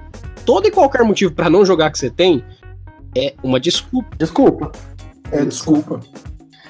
[0.46, 2.44] todo e qualquer motivo para não jogar que você tem
[3.16, 4.16] é uma desculpa.
[4.18, 4.72] Desculpa.
[5.32, 6.00] É desculpa.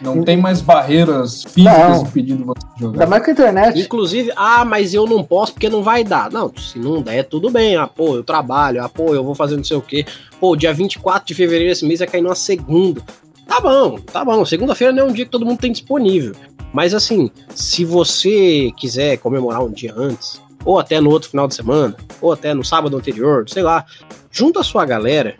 [0.01, 2.93] Não tem mais barreiras físicas impedindo você de jogar.
[2.93, 3.79] Ainda mais com a internet.
[3.79, 6.31] Inclusive, ah, mas eu não posso porque não vai dar.
[6.31, 7.75] Não, se não der, tudo bem.
[7.75, 8.83] Ah, pô, eu trabalho.
[8.83, 10.05] Ah, pô, eu vou fazer não sei o quê.
[10.39, 13.01] Pô, dia 24 de fevereiro esse mês vai cair numa segunda.
[13.47, 14.43] Tá bom, tá bom.
[14.45, 16.35] Segunda-feira não é um dia que todo mundo tem disponível.
[16.73, 21.55] Mas assim, se você quiser comemorar um dia antes, ou até no outro final de
[21.55, 23.85] semana, ou até no sábado anterior, sei lá,
[24.29, 25.35] junta a sua galera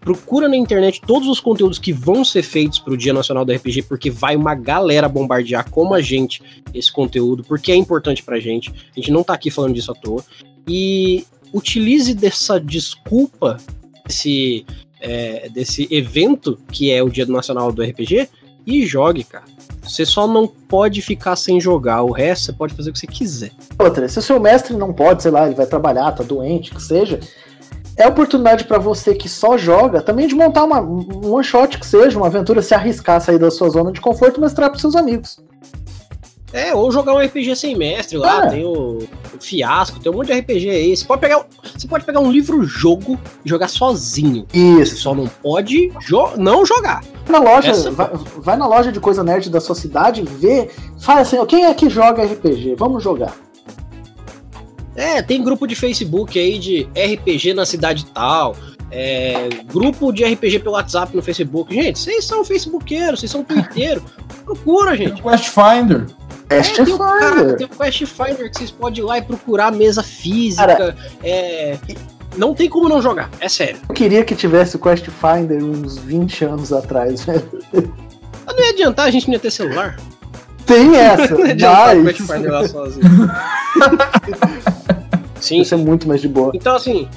[0.00, 3.52] procura na internet todos os conteúdos que vão ser feitos para o Dia Nacional do
[3.52, 6.42] RPG, porque vai uma galera bombardear como a gente
[6.72, 8.70] esse conteúdo, porque é importante pra gente.
[8.70, 10.24] A gente não tá aqui falando disso à toa.
[10.66, 13.58] E utilize dessa desculpa,
[14.06, 14.64] desse,
[15.00, 18.28] é, desse evento que é o Dia Nacional do RPG
[18.66, 19.44] e jogue, cara.
[19.82, 22.02] Você só não pode ficar sem jogar.
[22.02, 23.50] O resto você pode fazer o que você quiser.
[23.78, 26.82] Outra, se o seu mestre não pode, sei lá, ele vai trabalhar, tá doente, que
[26.82, 27.18] seja,
[28.02, 31.86] é oportunidade para você que só joga também de montar uma, um one shot que
[31.86, 34.96] seja, uma aventura, se arriscar sair da sua zona de conforto e mostrar pros seus
[34.96, 35.38] amigos.
[36.52, 38.50] É, ou jogar um RPG sem mestre lá, é.
[38.50, 40.96] tem o, o, Fiasco, tem um monte de RPG aí.
[40.96, 44.44] Você pode pegar, você pode pegar um livro-jogo e jogar sozinho.
[44.52, 44.96] Isso.
[44.96, 47.04] Você só não pode jo não jogar.
[47.28, 51.44] Na loja, vai, vai, na loja de coisa nerd da sua cidade, vê, fala assim,
[51.46, 52.74] quem é que joga RPG?
[52.76, 53.36] Vamos jogar.
[55.00, 58.54] É, tem grupo de Facebook aí de RPG na cidade tal.
[58.90, 61.74] É, grupo de RPG pelo WhatsApp no Facebook.
[61.74, 64.02] Gente, vocês são facebookeiros, vocês são twitteiros.
[64.44, 65.14] Procura, gente.
[65.14, 66.06] Tem o Quest Finder.
[66.50, 69.72] É, tem, o, cara, tem o Quest Finder que vocês podem ir lá e procurar
[69.72, 70.66] mesa física.
[70.66, 71.78] Cara, é,
[72.36, 73.78] não tem como não jogar, é sério.
[73.88, 77.48] Eu queria que tivesse o Quest Finder uns 20 anos atrás, velho.
[78.46, 79.96] Não ia adiantar, a gente não ia ter celular.
[80.66, 81.98] Tem essa, não ia mas...
[81.98, 83.30] o Quest Finder lá sozinho.
[85.40, 85.60] Sim.
[85.60, 86.52] Isso é muito mais de boa.
[86.54, 87.08] Então, assim,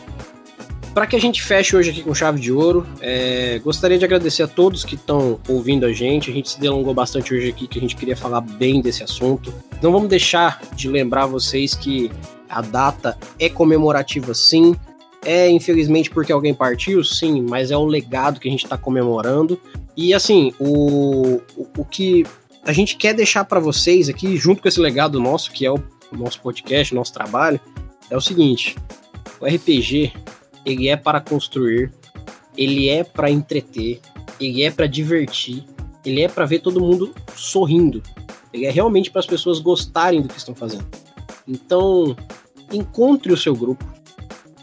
[0.94, 4.44] para que a gente feche hoje aqui com chave de ouro, é, gostaria de agradecer
[4.44, 6.30] a todos que estão ouvindo a gente.
[6.30, 9.52] A gente se delongou bastante hoje aqui, que a gente queria falar bem desse assunto.
[9.82, 12.12] Não vamos deixar de lembrar vocês que
[12.48, 14.76] a data é comemorativa, sim.
[15.26, 19.60] É, infelizmente, porque alguém partiu, sim, mas é o legado que a gente está comemorando.
[19.98, 22.24] E, assim, o, o, o que
[22.64, 25.80] a gente quer deixar para vocês aqui, junto com esse legado nosso, que é o
[26.12, 27.60] nosso podcast, nosso trabalho,
[28.14, 28.78] é o seguinte:
[29.42, 30.14] o RPG
[30.66, 31.92] ele é para construir,
[32.56, 34.00] ele é para entreter,
[34.40, 35.66] ele é para divertir,
[36.06, 38.02] ele é para ver todo mundo sorrindo.
[38.54, 40.86] Ele é realmente para as pessoas gostarem do que estão fazendo.
[41.48, 42.16] Então,
[42.72, 43.84] encontre o seu grupo,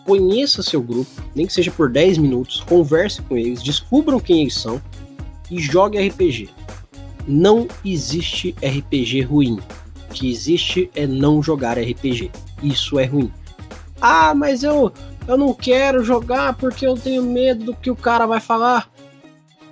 [0.05, 4.55] conheça seu grupo, nem que seja por 10 minutos, converse com eles, descubram quem eles
[4.55, 4.81] são
[5.51, 6.51] e jogue RPG.
[7.27, 9.59] Não existe RPG ruim.
[10.09, 12.31] O que existe é não jogar RPG.
[12.63, 13.31] Isso é ruim.
[14.01, 14.93] Ah, mas eu,
[15.29, 18.91] eu não quero jogar porque eu tenho medo do que o cara vai falar.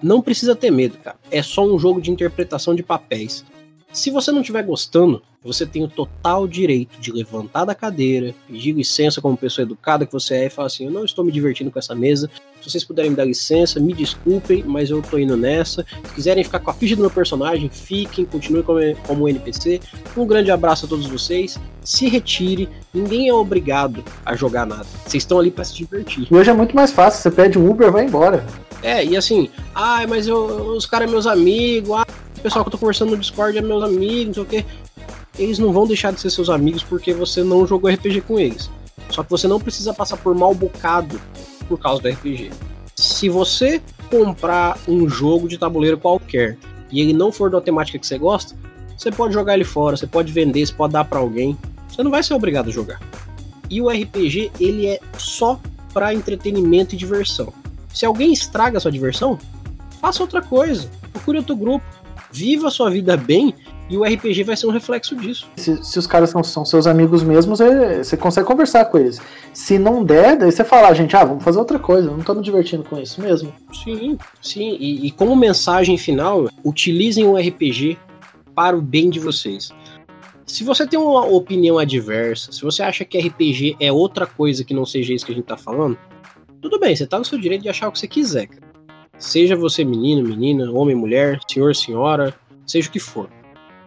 [0.03, 1.16] Não precisa ter medo, cara.
[1.31, 3.45] É só um jogo de interpretação de papéis.
[3.93, 8.72] Se você não estiver gostando, você tem o total direito de levantar da cadeira, pedir
[8.72, 11.70] licença como pessoa educada que você é e falar assim: Eu não estou me divertindo
[11.70, 12.31] com essa mesa.
[12.61, 15.85] Se vocês puderem me dar licença, me desculpem, mas eu tô indo nessa.
[16.05, 19.81] Se quiserem ficar com a ficha do meu personagem, fiquem, continuem como, como NPC.
[20.17, 21.59] Um grande abraço a todos vocês.
[21.83, 24.87] Se retire, ninguém é obrigado a jogar nada.
[25.05, 26.27] Vocês estão ali para se divertir.
[26.31, 28.45] E hoje é muito mais fácil, você pede um Uber, vai embora.
[28.83, 30.45] É, e assim, ai, mas eu,
[30.77, 32.07] os caras meus amigos, ah,
[32.37, 34.65] o pessoal que eu tô conversando no Discord é meus amigos, não sei o quê
[35.39, 38.69] eles não vão deixar de ser seus amigos porque você não jogou RPG com eles.
[39.09, 41.21] Só que você não precisa passar por mal bocado
[41.69, 42.51] por causa do RPG.
[42.95, 46.57] Se você comprar um jogo de tabuleiro qualquer
[46.91, 48.57] e ele não for da temática que você gosta,
[48.97, 51.57] você pode jogar ele fora, você pode vender, você pode dar para alguém.
[51.89, 53.01] Você não vai ser obrigado a jogar.
[53.71, 55.61] E o RPG, ele é só
[55.93, 57.53] para entretenimento e diversão.
[57.93, 59.39] Se alguém estraga a sua diversão,
[60.01, 60.91] faça outra coisa.
[61.12, 61.85] Procure outro grupo.
[62.33, 63.55] Viva a sua vida bem
[63.89, 65.49] e o RPG vai ser um reflexo disso.
[65.57, 69.20] Se, se os caras são, são, seus amigos mesmos, é, você consegue conversar com eles.
[69.53, 72.34] Se não der, daí você fala, ah, gente, ah, vamos fazer outra coisa, não tô
[72.34, 73.53] me divertindo com isso mesmo.
[73.72, 74.76] Sim, sim.
[74.78, 77.99] E, e como mensagem final, utilizem o RPG
[78.55, 79.70] para o bem de vocês.
[80.47, 84.74] Se você tem uma opinião adversa, se você acha que RPG é outra coisa que
[84.74, 85.97] não seja isso que a gente tá falando,
[86.61, 88.49] tudo bem, você tá no seu direito de achar o que você quiser.
[88.49, 88.68] Cara.
[89.18, 92.34] Seja você menino, menina, homem, mulher, senhor, senhora,
[92.66, 93.28] seja o que for.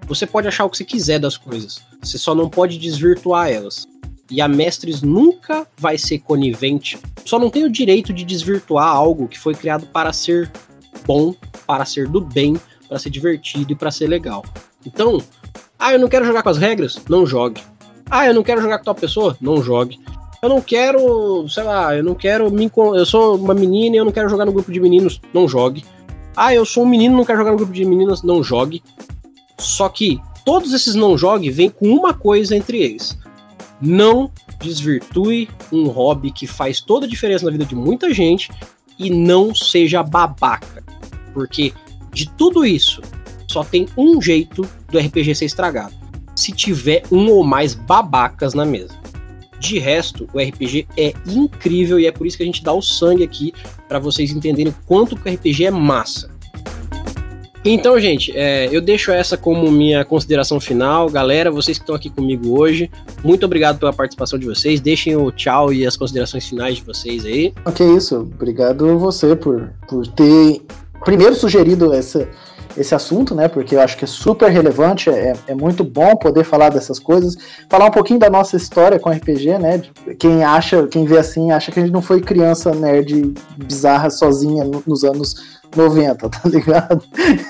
[0.07, 3.87] Você pode achar o que você quiser das coisas, você só não pode desvirtuar elas.
[4.29, 9.27] E a Mestres nunca vai ser conivente, só não tem o direito de desvirtuar algo
[9.27, 10.51] que foi criado para ser
[11.05, 11.35] bom,
[11.67, 14.43] para ser do bem, para ser divertido e para ser legal.
[14.85, 15.21] Então,
[15.77, 17.01] ah, eu não quero jogar com as regras?
[17.09, 17.61] Não jogue.
[18.09, 19.37] Ah, eu não quero jogar com tal pessoa?
[19.41, 19.99] Não jogue.
[20.41, 22.69] eu não quero, sei lá, eu não quero me.
[22.75, 25.83] Eu sou uma menina e eu não quero jogar no grupo de meninos, não jogue.
[26.35, 28.83] Ah, eu sou um menino não quero jogar no grupo de meninas, não jogue.
[29.61, 33.17] Só que todos esses não jogue vêm com uma coisa entre eles.
[33.79, 38.51] Não desvirtue um hobby que faz toda a diferença na vida de muita gente
[38.97, 40.83] e não seja babaca.
[41.33, 41.73] Porque
[42.13, 43.01] de tudo isso,
[43.47, 45.93] só tem um jeito do RPG ser estragado.
[46.35, 48.99] Se tiver um ou mais babacas na mesa.
[49.59, 52.81] De resto, o RPG é incrível e é por isso que a gente dá o
[52.81, 53.53] sangue aqui
[53.87, 56.30] para vocês entenderem quanto o RPG é massa.
[57.63, 61.07] Então, gente, é, eu deixo essa como minha consideração final.
[61.09, 62.89] Galera, vocês que estão aqui comigo hoje,
[63.23, 64.81] muito obrigado pela participação de vocês.
[64.81, 67.53] Deixem o tchau e as considerações finais de vocês aí.
[67.63, 68.17] Ok, isso.
[68.17, 70.61] Obrigado você por, por ter
[71.05, 72.27] primeiro sugerido essa,
[72.75, 73.47] esse assunto, né?
[73.47, 77.37] Porque eu acho que é super relevante, é, é muito bom poder falar dessas coisas,
[77.69, 79.83] falar um pouquinho da nossa história com RPG, né?
[80.17, 84.63] Quem acha, quem vê assim, acha que a gente não foi criança nerd bizarra sozinha
[84.87, 87.03] nos anos 90, tá ligado?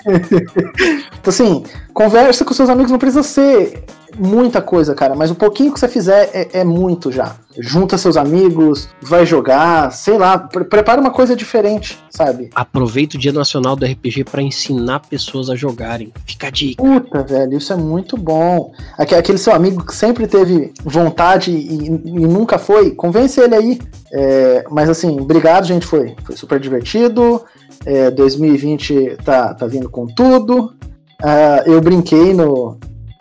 [0.05, 1.63] então, assim,
[1.93, 3.85] conversa com seus amigos, não precisa ser
[4.17, 7.35] muita coisa, cara, mas o pouquinho que você fizer é, é muito já.
[7.57, 12.49] Junta seus amigos, vai jogar, sei lá, pre prepara uma coisa diferente, sabe?
[12.55, 16.13] Aproveita o Dia Nacional do RPG para ensinar pessoas a jogarem.
[16.25, 16.81] Fica a dica.
[16.81, 18.71] Puta, velho, isso é muito bom.
[18.97, 23.79] Aquele seu amigo que sempre teve vontade e, e nunca foi, convence ele aí.
[24.13, 27.41] É, mas assim, obrigado, gente, foi, foi super divertido.
[27.85, 30.73] É, 2020 tá, tá vindo com tudo.
[31.21, 32.77] Uh, eu brinquei no,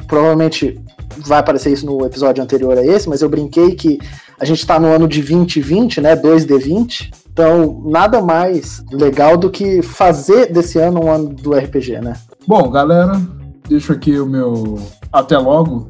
[0.06, 0.80] provavelmente
[1.26, 3.98] vai aparecer isso no episódio anterior a esse, mas eu brinquei que
[4.38, 6.16] a gente está no ano de 2020, né?
[6.16, 7.12] 2D20.
[7.32, 12.14] Então, nada mais legal do que fazer desse ano um ano do RPG, né?
[12.46, 13.20] Bom, galera,
[13.68, 14.78] deixo aqui o meu
[15.12, 15.86] até logo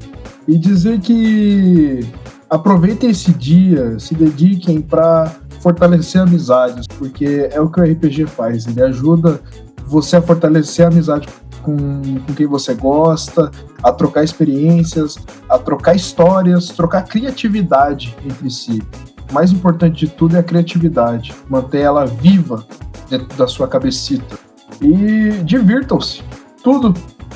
[0.47, 2.01] e dizer que
[2.49, 8.67] aproveitem esse dia, se dediquem para fortalecer amizades, porque é o que o RPG faz,
[8.67, 9.41] ele ajuda
[9.87, 11.29] você a fortalecer a amizade
[11.63, 13.51] com, com quem você gosta,
[13.83, 15.17] a trocar experiências,
[15.49, 18.83] a trocar histórias, trocar criatividade entre si.
[19.31, 22.67] O mais importante de tudo é a criatividade, manter ela viva
[23.09, 24.39] dentro da sua cabecita.
[24.81, 26.23] E divirtam-se.
[26.63, 26.95] Tudo,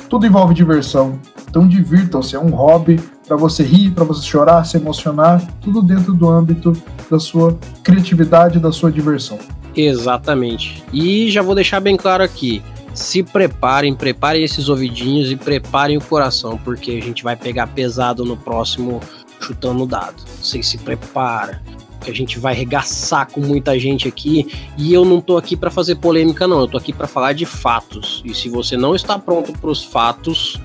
[0.09, 1.19] tudo envolve diversão.
[1.47, 6.13] Então divirtam-se, é um hobby para você rir, para você chorar, se emocionar, tudo dentro
[6.13, 6.73] do âmbito
[7.09, 9.39] da sua criatividade, da sua diversão.
[9.75, 10.83] Exatamente.
[10.93, 12.61] E já vou deixar bem claro aqui,
[12.93, 18.23] se preparem, preparem esses ouvidinhos e preparem o coração, porque a gente vai pegar pesado
[18.23, 19.01] no próximo
[19.39, 20.23] chutando dado.
[20.41, 21.59] Vocês se preparam,
[22.05, 24.47] que a gente vai regaçar com muita gente aqui
[24.77, 27.45] e eu não tô aqui para fazer polêmica não, eu tô aqui para falar de
[27.45, 28.21] fatos.
[28.23, 30.59] E se você não está pronto para os fatos,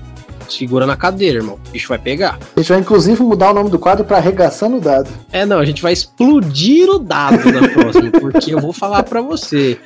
[0.53, 1.59] segura na cadeira, irmão.
[1.67, 2.39] O bicho vai pegar.
[2.55, 5.09] A gente vai inclusive mudar o nome do quadro para arregaçando o dado.
[5.31, 9.21] É, não, a gente vai explodir o dado na próxima, porque eu vou falar para
[9.21, 9.79] você.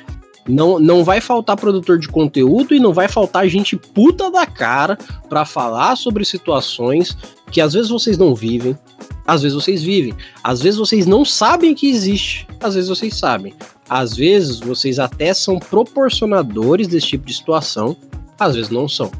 [0.48, 4.96] Não, não vai faltar produtor de conteúdo e não vai faltar gente puta da cara
[5.28, 7.16] para falar sobre situações
[7.50, 8.78] que às vezes vocês não vivem,
[9.26, 10.14] às vezes vocês vivem,
[10.44, 13.54] às vezes vocês não sabem que existe, às vezes vocês sabem.
[13.88, 17.96] Às vezes vocês até são proporcionadores desse tipo de situação,
[18.38, 19.10] às vezes não são.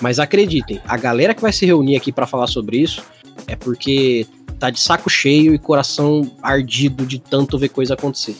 [0.00, 3.02] Mas acreditem, a galera que vai se reunir aqui para falar sobre isso
[3.46, 4.26] é porque
[4.58, 8.36] tá de saco cheio e coração ardido de tanto ver coisa acontecer.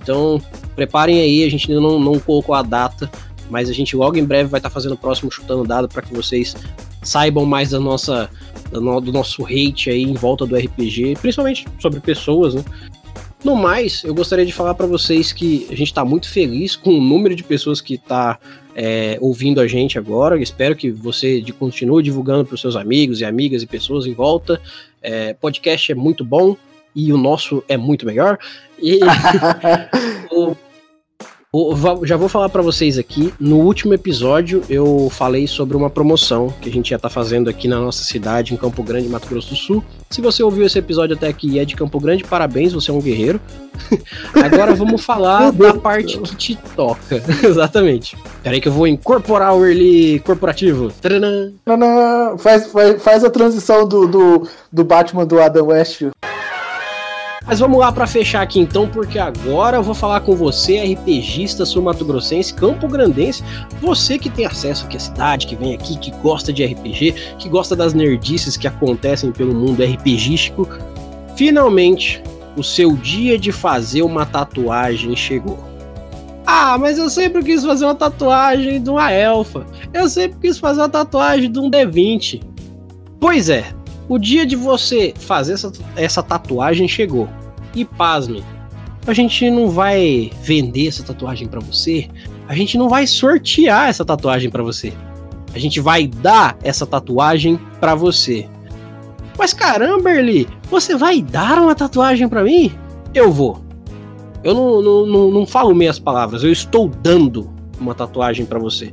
[0.00, 0.40] Então,
[0.76, 3.10] preparem aí, a gente ainda não, não colocou a data,
[3.50, 6.02] mas a gente logo em breve vai estar tá fazendo o próximo Chutando Dado para
[6.02, 6.54] que vocês
[7.02, 8.30] saibam mais da nossa,
[8.70, 12.64] do nosso hate aí em volta do RPG, principalmente sobre pessoas, né?
[13.44, 16.94] No mais, eu gostaria de falar para vocês que a gente está muito feliz com
[16.94, 18.38] o número de pessoas que está
[18.74, 20.34] é, ouvindo a gente agora.
[20.34, 24.14] Eu espero que você continue divulgando para os seus amigos e amigas e pessoas em
[24.14, 24.58] volta.
[25.02, 26.56] É, podcast é muito bom
[26.96, 28.38] e o nosso é muito melhor.
[28.80, 28.98] E
[30.32, 30.56] o,
[32.04, 33.32] já vou falar para vocês aqui.
[33.38, 37.68] No último episódio eu falei sobre uma promoção que a gente já tá fazendo aqui
[37.68, 39.84] na nossa cidade, em Campo Grande, Mato Grosso do Sul.
[40.10, 42.94] Se você ouviu esse episódio até aqui e é de Campo Grande, parabéns, você é
[42.94, 43.40] um guerreiro.
[44.34, 47.22] Agora vamos falar da parte que te toca.
[47.42, 48.16] Exatamente.
[48.42, 50.92] Peraí que eu vou incorporar o early corporativo.
[51.00, 51.50] Tadã.
[52.38, 56.02] Faz, faz, faz a transição do, do, do Batman do Adam West.
[57.46, 61.66] Mas vamos lá para fechar aqui então, porque agora eu vou falar com você, RPGista
[61.66, 63.44] sul-mato-grossense, campo-grandense,
[63.82, 67.48] você que tem acesso aqui à cidade, que vem aqui, que gosta de RPG, que
[67.48, 70.66] gosta das nerdices que acontecem pelo mundo RPGístico.
[71.36, 72.22] Finalmente,
[72.56, 75.58] o seu dia de fazer uma tatuagem chegou.
[76.46, 79.66] Ah, mas eu sempre quis fazer uma tatuagem de uma elfa.
[79.92, 82.42] Eu sempre quis fazer uma tatuagem de um D20.
[83.18, 83.64] Pois é,
[84.08, 87.28] O dia de você fazer essa, essa tatuagem chegou.
[87.74, 88.44] E pasme,
[89.06, 92.08] a gente não vai vender essa tatuagem para você,
[92.48, 94.92] a gente não vai sortear essa tatuagem para você.
[95.54, 98.48] A gente vai dar essa tatuagem para você.
[99.38, 102.72] Mas caramba, Erli, você vai dar uma tatuagem para mim?
[103.14, 103.62] Eu vou.
[104.42, 107.50] Eu não, não, não, não falo meias palavras, eu estou dando
[107.80, 108.92] uma tatuagem para você.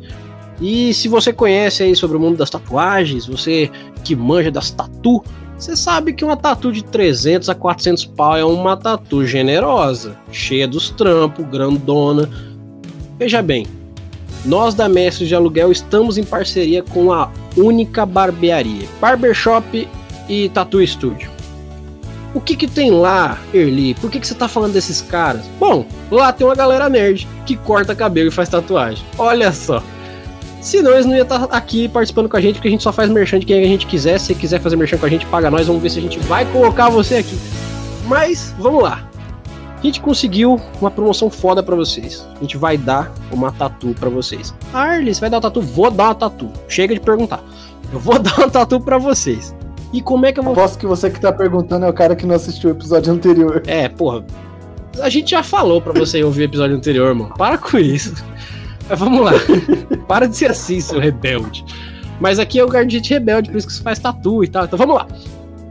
[0.62, 3.72] E se você conhece aí sobre o mundo das tatuagens, você
[4.03, 5.24] que manja das tatu,
[5.57, 10.68] você sabe que uma tatu de 300 a 400 pau é uma tatu generosa, cheia
[10.68, 12.30] dos trampos, grandona.
[13.18, 13.66] Veja bem,
[14.45, 19.88] nós da Mestre de Aluguel estamos em parceria com a Única Barbearia, Barbershop
[20.30, 21.30] e Tattoo Studio.
[22.34, 23.93] O que que tem lá, Erli?
[23.95, 25.41] Por que que você tá falando desses caras?
[25.59, 29.03] Bom, lá tem uma galera nerd que corta cabelo e faz tatuagem.
[29.18, 29.84] Olha só.
[30.62, 33.09] Senão eles não iam estar aqui participando com a gente, porque a gente só faz
[33.09, 34.20] merchan de quem a gente quiser.
[34.20, 35.66] Se você quiser fazer merchan com a gente, paga nós.
[35.66, 37.38] Vamos ver se a gente vai colocar você aqui.
[38.07, 39.09] Mas, vamos lá.
[39.82, 42.24] A gente conseguiu uma promoção foda para vocês.
[42.36, 44.53] A gente vai dar uma tatu para vocês.
[44.72, 45.59] Arles, vai dar uma tatu?
[45.59, 46.51] Vou dar uma tatu.
[46.68, 47.43] Chega de perguntar.
[47.91, 49.55] Eu vou dar uma tatu para vocês.
[49.91, 50.53] E como é que eu vou.
[50.53, 53.64] Aposto que você que tá perguntando é o cara que não assistiu o episódio anterior.
[53.66, 54.24] É, porra.
[55.01, 57.34] A gente já falou pra você ouvir o episódio anterior, mano.
[57.36, 58.14] Para com isso.
[58.92, 59.32] Mas vamos lá.
[60.06, 61.64] Para de ser assim, seu rebelde.
[62.20, 64.48] Mas aqui é o lugar de gente rebelde, por isso que você faz tatu e
[64.48, 64.66] tal.
[64.66, 65.08] Então vamos lá.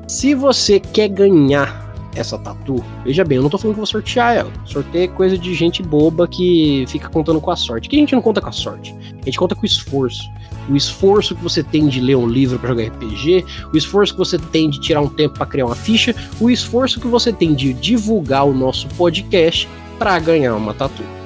[0.09, 4.35] Se você quer ganhar essa tatu, veja bem, eu não tô falando que vou sortear
[4.35, 4.51] ela.
[4.65, 7.91] Sorteio é coisa de gente boba que fica contando com a sorte.
[7.91, 8.97] Que a gente não conta com a sorte.
[9.21, 10.25] A gente conta com o esforço
[10.69, 14.19] o esforço que você tem de ler um livro para jogar RPG, o esforço que
[14.19, 17.55] você tem de tirar um tempo para criar uma ficha, o esforço que você tem
[17.55, 19.69] de divulgar o nosso podcast
[19.99, 21.20] para ganhar uma tatu.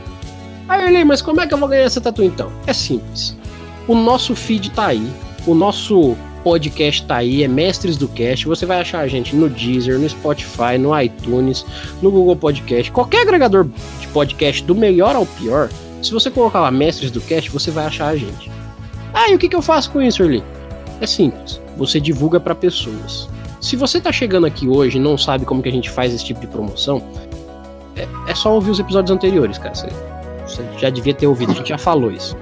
[0.69, 2.51] Aí, Erlei, mas como é que eu vou ganhar essa tatu então?
[2.67, 3.37] É simples.
[3.87, 5.07] O nosso feed tá aí,
[5.47, 8.47] o nosso podcast tá aí, é Mestres do Cast.
[8.47, 11.65] Você vai achar a gente no Deezer, no Spotify, no iTunes,
[12.01, 13.67] no Google Podcast, qualquer agregador
[14.01, 15.69] de podcast, do melhor ao pior.
[16.03, 18.51] Se você colocar lá Mestres do Cast, você vai achar a gente.
[19.13, 20.43] Ah, e o que, que eu faço com isso, Erli?
[21.01, 23.29] É simples, você divulga para pessoas.
[23.61, 26.25] Se você tá chegando aqui hoje e não sabe como que a gente faz esse
[26.25, 27.03] tipo de promoção,
[27.97, 29.75] é, é só ouvir os episódios anteriores, cara.
[30.47, 32.37] Você, já devia ter ouvido, a gente já falou isso.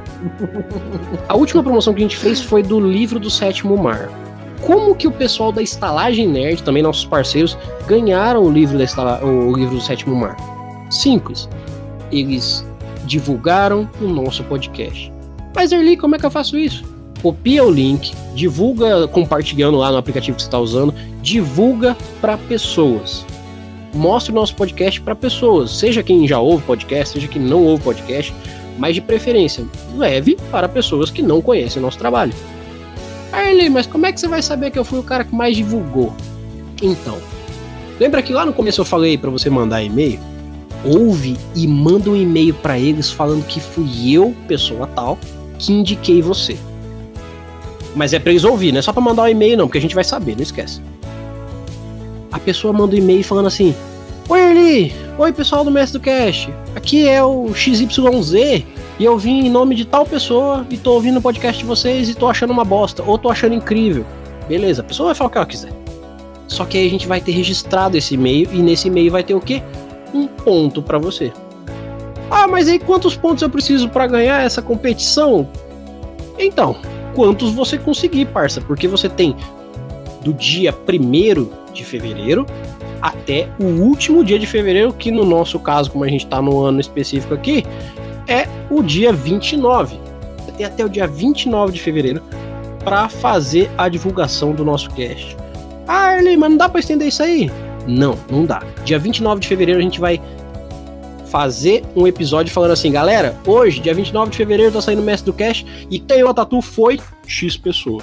[1.29, 4.09] A última promoção que a gente fez foi do livro do Sétimo Mar.
[4.61, 9.25] Como que o pessoal da Estalagem Nerd, também nossos parceiros, ganharam o livro, da estala...
[9.25, 10.37] o livro do Sétimo Mar?
[10.91, 11.49] Simples.
[12.13, 12.65] Eles
[13.05, 15.13] divulgaram o nosso podcast.
[15.55, 16.85] Mas Erli, como é que eu faço isso?
[17.21, 23.25] Copia o link, divulga compartilhando lá no aplicativo que você está usando, divulga para pessoas.
[23.95, 27.83] Mostre o nosso podcast para pessoas, seja quem já ouve podcast, seja quem não ouve
[27.85, 28.35] podcast,
[28.79, 29.67] mas de preferência,
[29.97, 32.33] leve para pessoas que não conhecem o nosso trabalho.
[33.33, 35.57] Erli, mas como é que você vai saber que eu fui o cara que mais
[35.57, 36.15] divulgou?
[36.83, 37.19] Então,
[38.01, 40.19] lembra que lá no começo eu falei para você mandar e-mail?
[40.85, 45.19] Ouve e manda um e-mail para eles falando que fui eu, pessoa tal,
[45.59, 46.57] que indiquei você.
[47.95, 49.83] Mas é pra eles ouvir, não é só pra mandar um e-mail, não, porque a
[49.83, 50.81] gente vai saber, não esquece.
[52.33, 53.75] A pessoa manda um e-mail falando assim:
[54.29, 54.95] Oi, Erli!
[55.19, 56.53] Oi, pessoal do Mestre do Cast!
[56.75, 58.33] Aqui é o XYZ
[58.99, 62.09] e eu vim em nome de tal pessoa e tô ouvindo o podcast de vocês
[62.09, 64.07] e tô achando uma bosta, ou tô achando incrível.
[64.49, 65.73] Beleza, a pessoa vai falar o que ela quiser.
[66.49, 69.35] Só que aí a gente vai ter registrado esse e-mail e nesse e-mail vai ter
[69.35, 69.63] o quê?
[70.15, 71.33] Um ponto para você.
[72.31, 75.49] Ah, mas aí quantos pontos eu preciso para ganhar essa competição?
[76.39, 76.77] Então,
[77.15, 79.37] quantos você conseguir, parça, porque você tem
[80.23, 82.47] do dia 1 de fevereiro
[83.01, 86.61] até o último dia de fevereiro, que no nosso caso, como a gente está no
[86.61, 87.65] ano específico aqui,
[88.29, 89.99] é o dia 29.
[90.39, 92.23] Você tem até o dia 29 de fevereiro
[92.85, 95.37] para fazer a divulgação do nosso cast.
[95.87, 97.51] Ah, Erli, mas não dá para estender isso aí?
[97.87, 98.63] Não, não dá.
[98.85, 100.21] Dia 29 de fevereiro a gente vai
[101.27, 105.33] fazer um episódio falando assim, galera, hoje, dia 29 de fevereiro, tá saindo o Mestre
[105.33, 108.03] do Cash e quem o tatu foi X pessoa.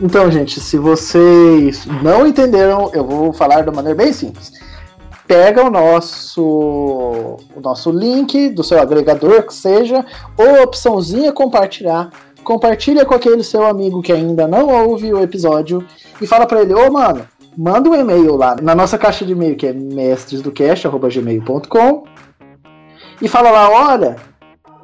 [0.00, 4.52] Então, gente, se vocês não entenderam, eu vou falar de maneira bem simples.
[5.26, 10.04] Pega o nosso, o nosso link do seu agregador, que seja,
[10.36, 12.10] ou opçãozinha compartilhar.
[12.42, 15.86] Compartilha com aquele seu amigo que ainda não ouve o episódio
[16.20, 17.24] e fala para ele, ô oh, mano,
[17.56, 22.04] manda um e-mail lá na nossa caixa de e-mail que é mestresdocast.gmail.com
[23.20, 24.16] e fala lá, olha,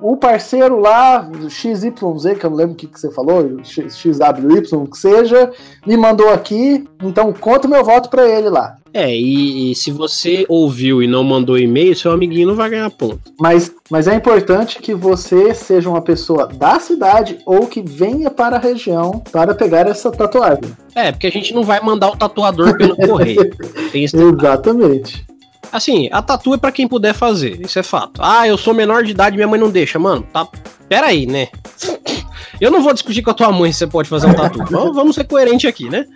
[0.00, 1.92] o parceiro lá, XYZ,
[2.38, 5.50] que eu não lembro o que, que você falou, XWY, que seja,
[5.86, 8.76] me mandou aqui, então conta meu voto para ele lá.
[8.92, 12.90] É, e, e, se você ouviu e não mandou e-mail, seu amiguinho não vai ganhar
[12.90, 13.20] ponto.
[13.38, 18.56] Mas, mas é importante que você seja uma pessoa da cidade ou que venha para
[18.56, 20.72] a região para pegar essa tatuagem.
[20.94, 23.52] É, porque a gente não vai mandar o tatuador pelo correio.
[23.92, 25.27] Exatamente.
[25.70, 28.20] Assim, a tatu é para quem puder fazer, isso é fato.
[28.22, 29.98] Ah, eu sou menor de idade, minha mãe não deixa.
[29.98, 30.46] Mano, tá.
[30.88, 31.48] Pera aí, né?
[32.60, 34.58] Eu não vou discutir com a tua mãe se você pode fazer um tatu.
[34.92, 36.06] vamos ser coerente aqui, né?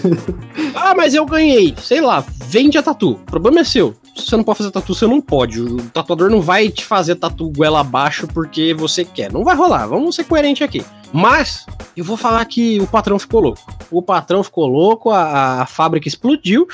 [0.74, 1.74] ah, mas eu ganhei.
[1.78, 3.12] Sei lá, vende a tatu.
[3.12, 3.94] O problema é seu.
[4.16, 5.60] Se você não pode fazer tatu, você não pode.
[5.60, 9.30] O tatuador não vai te fazer tatu goela abaixo porque você quer.
[9.30, 9.86] Não vai rolar.
[9.86, 10.82] Vamos ser coerente aqui.
[11.12, 13.60] Mas eu vou falar que o patrão ficou louco.
[13.90, 16.66] O patrão ficou louco, a, a fábrica explodiu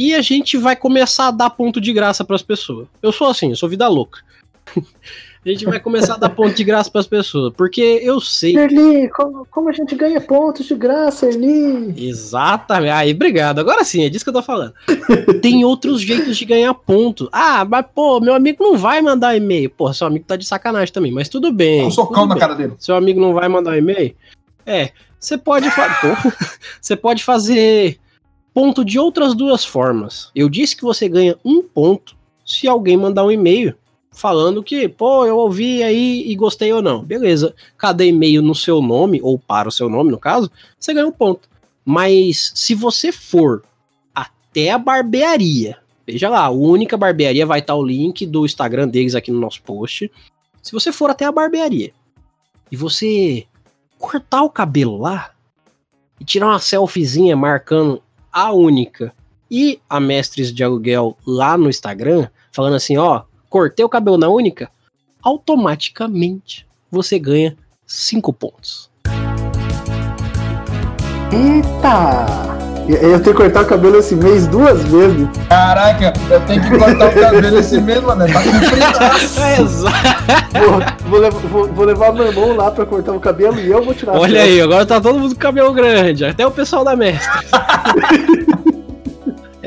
[0.00, 2.88] e a gente vai começar a dar ponto de graça para as pessoas.
[3.02, 4.20] Eu sou assim, eu sou vida louca.
[4.74, 8.56] a gente vai começar a dar ponto de graça para as pessoas, porque eu sei.
[8.56, 11.92] Erli, como, como, a gente ganha pontos de graça, Erli?
[12.08, 12.92] Exatamente.
[12.92, 13.58] Aí, obrigado.
[13.58, 14.72] Agora sim, é disso que eu tô falando.
[15.42, 17.28] Tem outros jeitos de ganhar ponto.
[17.30, 19.68] Ah, mas pô, meu amigo não vai mandar e-mail.
[19.68, 21.84] Pô, seu amigo tá de sacanagem também, mas tudo bem.
[21.84, 22.72] Um socão na cara dele.
[22.78, 24.16] Seu amigo não vai mandar e-mail?
[24.64, 26.24] É, você pode, fa...
[26.80, 28.00] você pode fazer
[28.60, 30.30] ponto de outras duas formas.
[30.34, 33.74] Eu disse que você ganha um ponto se alguém mandar um e-mail
[34.12, 37.02] falando que, pô, eu ouvi aí e gostei ou não.
[37.02, 37.54] Beleza.
[37.78, 41.12] Cada e-mail no seu nome, ou para o seu nome, no caso, você ganha um
[41.12, 41.48] ponto.
[41.86, 43.62] Mas se você for
[44.14, 49.14] até a barbearia, veja lá, a única barbearia vai estar o link do Instagram deles
[49.14, 50.12] aqui no nosso post.
[50.62, 51.94] Se você for até a barbearia
[52.70, 53.46] e você
[53.98, 55.30] cortar o cabelo lá
[56.20, 58.02] e tirar uma selfiezinha marcando
[58.32, 59.12] a única
[59.50, 64.28] e a Mestres de Aluguel lá no Instagram, falando assim, ó, cortei o cabelo na
[64.28, 64.70] única,
[65.22, 67.56] automaticamente você ganha
[67.86, 68.90] 5 pontos.
[71.32, 72.49] Eita!
[72.88, 75.28] Eu tenho que cortar o cabelo esse mês duas vezes.
[75.48, 78.26] Caraca, eu tenho que cortar o cabelo esse mês, mano.
[78.26, 78.42] Tá
[79.46, 79.96] é exato.
[81.08, 83.94] Vou, vou, vou, vou, levar meu irmão lá pra cortar o cabelo e eu vou
[83.94, 87.30] tirar Olha aí, agora tá todo mundo com cabelo grande, até o pessoal da mestre.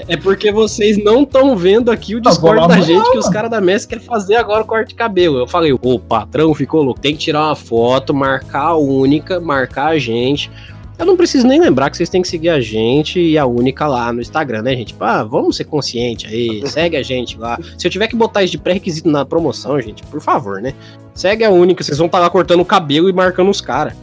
[0.08, 3.62] É porque vocês não estão vendo aqui o Discord da gente que os caras da
[3.62, 5.40] Messi querem fazer agora o corte de cabelo.
[5.40, 7.00] Eu falei, o patrão ficou louco.
[7.00, 10.52] Tem que tirar uma foto, marcar a única, marcar a gente.
[11.04, 13.86] Eu não preciso nem lembrar que vocês têm que seguir a gente e a única
[13.86, 14.96] lá no Instagram, né, gente?
[15.02, 17.60] Ah, vamos ser consciente aí, segue a gente lá.
[17.78, 20.74] Se eu tiver que botar isso de pré-requisito na promoção, gente, por favor, né?
[21.14, 23.94] Segue a única, vocês vão estar tá lá cortando o cabelo e marcando os caras.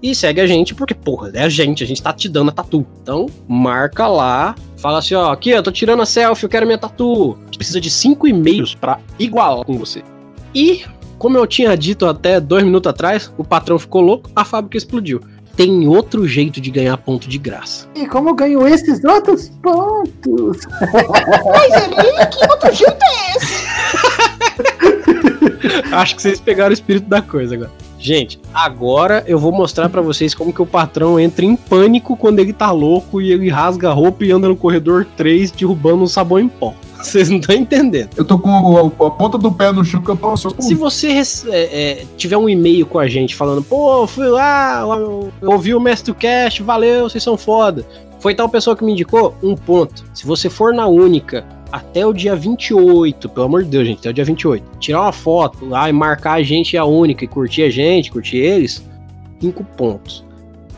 [0.00, 2.52] E segue a gente, porque, porra, é a gente, a gente tá te dando a
[2.52, 2.86] tatu.
[3.02, 6.78] Então, marca lá, fala assim, ó, aqui, eu tô tirando a selfie, eu quero minha
[6.78, 7.36] tatu.
[7.42, 10.04] A gente precisa de cinco e-mails pra igualar com você.
[10.54, 10.84] E,
[11.18, 15.20] como eu tinha dito até dois minutos atrás, o patrão ficou louco, a fábrica explodiu.
[15.56, 17.88] Tem outro jeito de ganhar ponto de graça.
[17.94, 20.58] E como eu ganho esses outros pontos?
[20.92, 23.64] Mas ali, que outro jeito é esse?
[25.94, 27.70] Acho que vocês pegaram o espírito da coisa agora.
[28.04, 32.38] Gente, agora eu vou mostrar para vocês como que o patrão entra em pânico quando
[32.38, 36.06] ele tá louco e ele rasga a roupa e anda no corredor 3 derrubando um
[36.06, 36.74] sabão em pó.
[37.02, 38.10] Vocês não estão entendendo.
[38.14, 41.12] Eu tô com a, a, ponta do pé no chão que eu tô Se você
[41.12, 45.80] é, é, tiver um e-mail com a gente falando, pô, fui lá, eu ouvi o
[45.80, 47.86] Mestre Cast, valeu, vocês são foda.
[48.20, 50.04] Foi tal pessoa que me indicou, um ponto.
[50.12, 54.10] Se você for na única até o dia 28, pelo amor de Deus, gente, até
[54.10, 54.78] o dia 28.
[54.78, 58.36] Tirar uma foto lá e marcar a gente a única e curtir a gente, curtir
[58.36, 58.80] eles,
[59.40, 60.24] 5 pontos.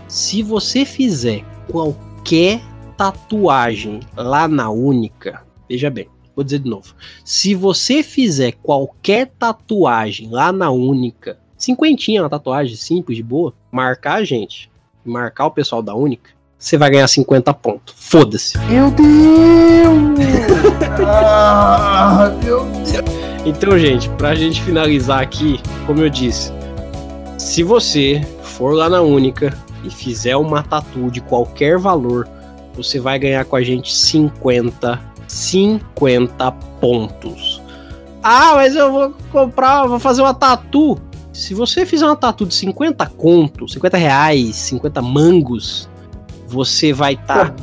[0.08, 2.62] Se você fizer qualquer
[2.96, 6.94] tatuagem lá na única, veja bem, vou dizer de novo.
[7.22, 14.14] Se você fizer qualquer tatuagem lá na única, cinquentinha, uma tatuagem simples, de boa, marcar
[14.14, 14.70] a gente,
[15.04, 17.94] marcar o pessoal da única, você vai ganhar 50 pontos.
[17.96, 18.58] Foda-se.
[18.58, 19.06] Meu Deus!
[21.06, 23.04] ah, meu Deus!
[23.44, 26.52] Então, gente, pra gente finalizar aqui, como eu disse,
[27.38, 32.28] se você for lá na Única e fizer uma tatu de qualquer valor,
[32.74, 37.62] você vai ganhar com a gente 50, 50 pontos.
[38.22, 40.98] Ah, mas eu vou comprar, vou fazer uma tatu.
[41.32, 45.88] Se você fizer uma tatu de 50 contos, 50 reais, 50 mangos,
[46.56, 47.50] você vai estar.
[47.50, 47.56] Tá,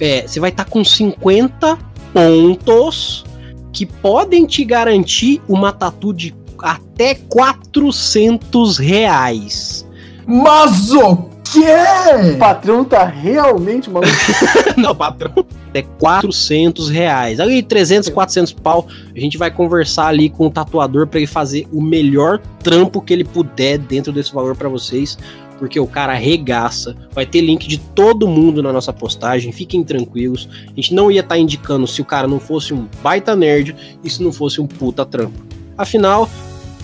[0.00, 1.78] é, você vai estar tá com 50
[2.12, 3.24] pontos
[3.72, 9.86] que podem te garantir uma tatu de até 400 reais.
[10.26, 12.32] Mas o Que é?
[12.32, 14.12] O patrão tá realmente maluco.
[14.76, 15.32] Não, patrão.
[15.72, 17.38] É 400 reais.
[17.38, 18.86] Ali, 300, 400 pau.
[19.14, 23.12] A gente vai conversar ali com o tatuador para ele fazer o melhor trampo que
[23.12, 25.16] ele puder dentro desse valor para vocês.
[25.58, 26.96] Porque o cara arregaça.
[27.12, 29.52] Vai ter link de todo mundo na nossa postagem.
[29.52, 30.48] Fiquem tranquilos.
[30.66, 33.74] A gente não ia estar tá indicando se o cara não fosse um baita nerd
[34.02, 35.44] e se não fosse um puta trampo.
[35.76, 36.28] Afinal,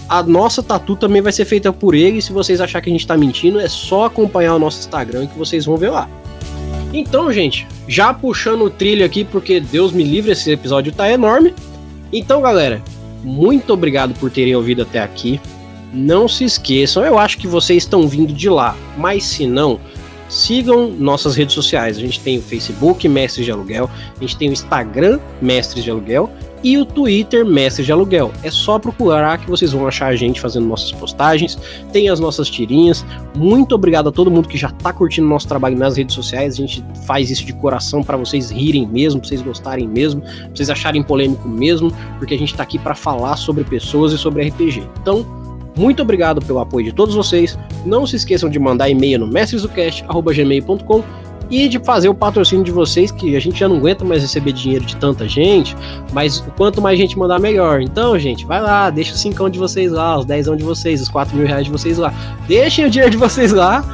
[0.08, 2.20] a nossa tatu também vai ser feita por ele.
[2.20, 5.38] Se vocês acharem que a gente tá mentindo, é só acompanhar o nosso Instagram que
[5.38, 6.08] vocês vão ver lá.
[6.92, 11.54] Então, gente, já puxando o trilho aqui, porque Deus me livre, esse episódio tá enorme.
[12.12, 12.82] Então, galera,
[13.24, 15.40] muito obrigado por terem ouvido até aqui.
[15.92, 19.78] Não se esqueçam, eu acho que vocês estão vindo de lá, mas se não,
[20.32, 21.98] sigam nossas redes sociais.
[21.98, 25.90] A gente tem o Facebook Mestres de Aluguel, a gente tem o Instagram Mestres de
[25.90, 26.30] Aluguel
[26.64, 28.32] e o Twitter Mestre de Aluguel.
[28.42, 31.58] É só procurar que vocês vão achar a gente fazendo nossas postagens,
[31.92, 33.04] tem as nossas tirinhas.
[33.36, 36.54] Muito obrigado a todo mundo que já está curtindo nosso trabalho nas redes sociais.
[36.54, 40.48] A gente faz isso de coração para vocês rirem mesmo, para vocês gostarem mesmo, para
[40.54, 44.48] vocês acharem polêmico mesmo, porque a gente está aqui para falar sobre pessoas e sobre
[44.48, 44.88] RPG.
[45.00, 45.41] Então,
[45.76, 47.58] muito obrigado pelo apoio de todos vocês.
[47.84, 51.02] Não se esqueçam de mandar e-mail no mestresdocast@gmail.com
[51.50, 54.52] e de fazer o patrocínio de vocês, que a gente já não aguenta mais receber
[54.52, 55.76] dinheiro de tanta gente,
[56.10, 57.82] mas quanto mais gente mandar, melhor.
[57.82, 61.08] Então, gente, vai lá, deixa o 5 de vocês lá, os 10 de vocês, os
[61.08, 62.12] 4 mil reais de vocês lá.
[62.48, 63.84] Deixem o dinheiro de vocês lá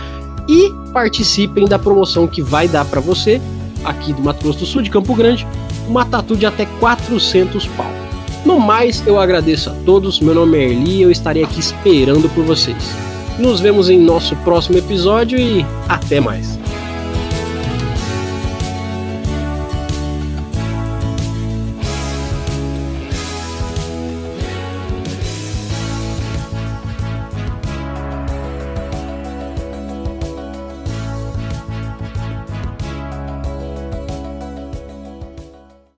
[0.49, 3.41] e participem da promoção que vai dar para você,
[3.85, 5.45] aqui do Mato Grosso do Sul, de Campo Grande,
[5.89, 7.98] uma tatu de até 400 pau.
[8.44, 10.20] No mais, eu agradeço a todos.
[10.20, 12.94] Meu nome é Erli e eu estarei aqui esperando por vocês.
[13.39, 16.57] Nos vemos em nosso próximo episódio e até mais.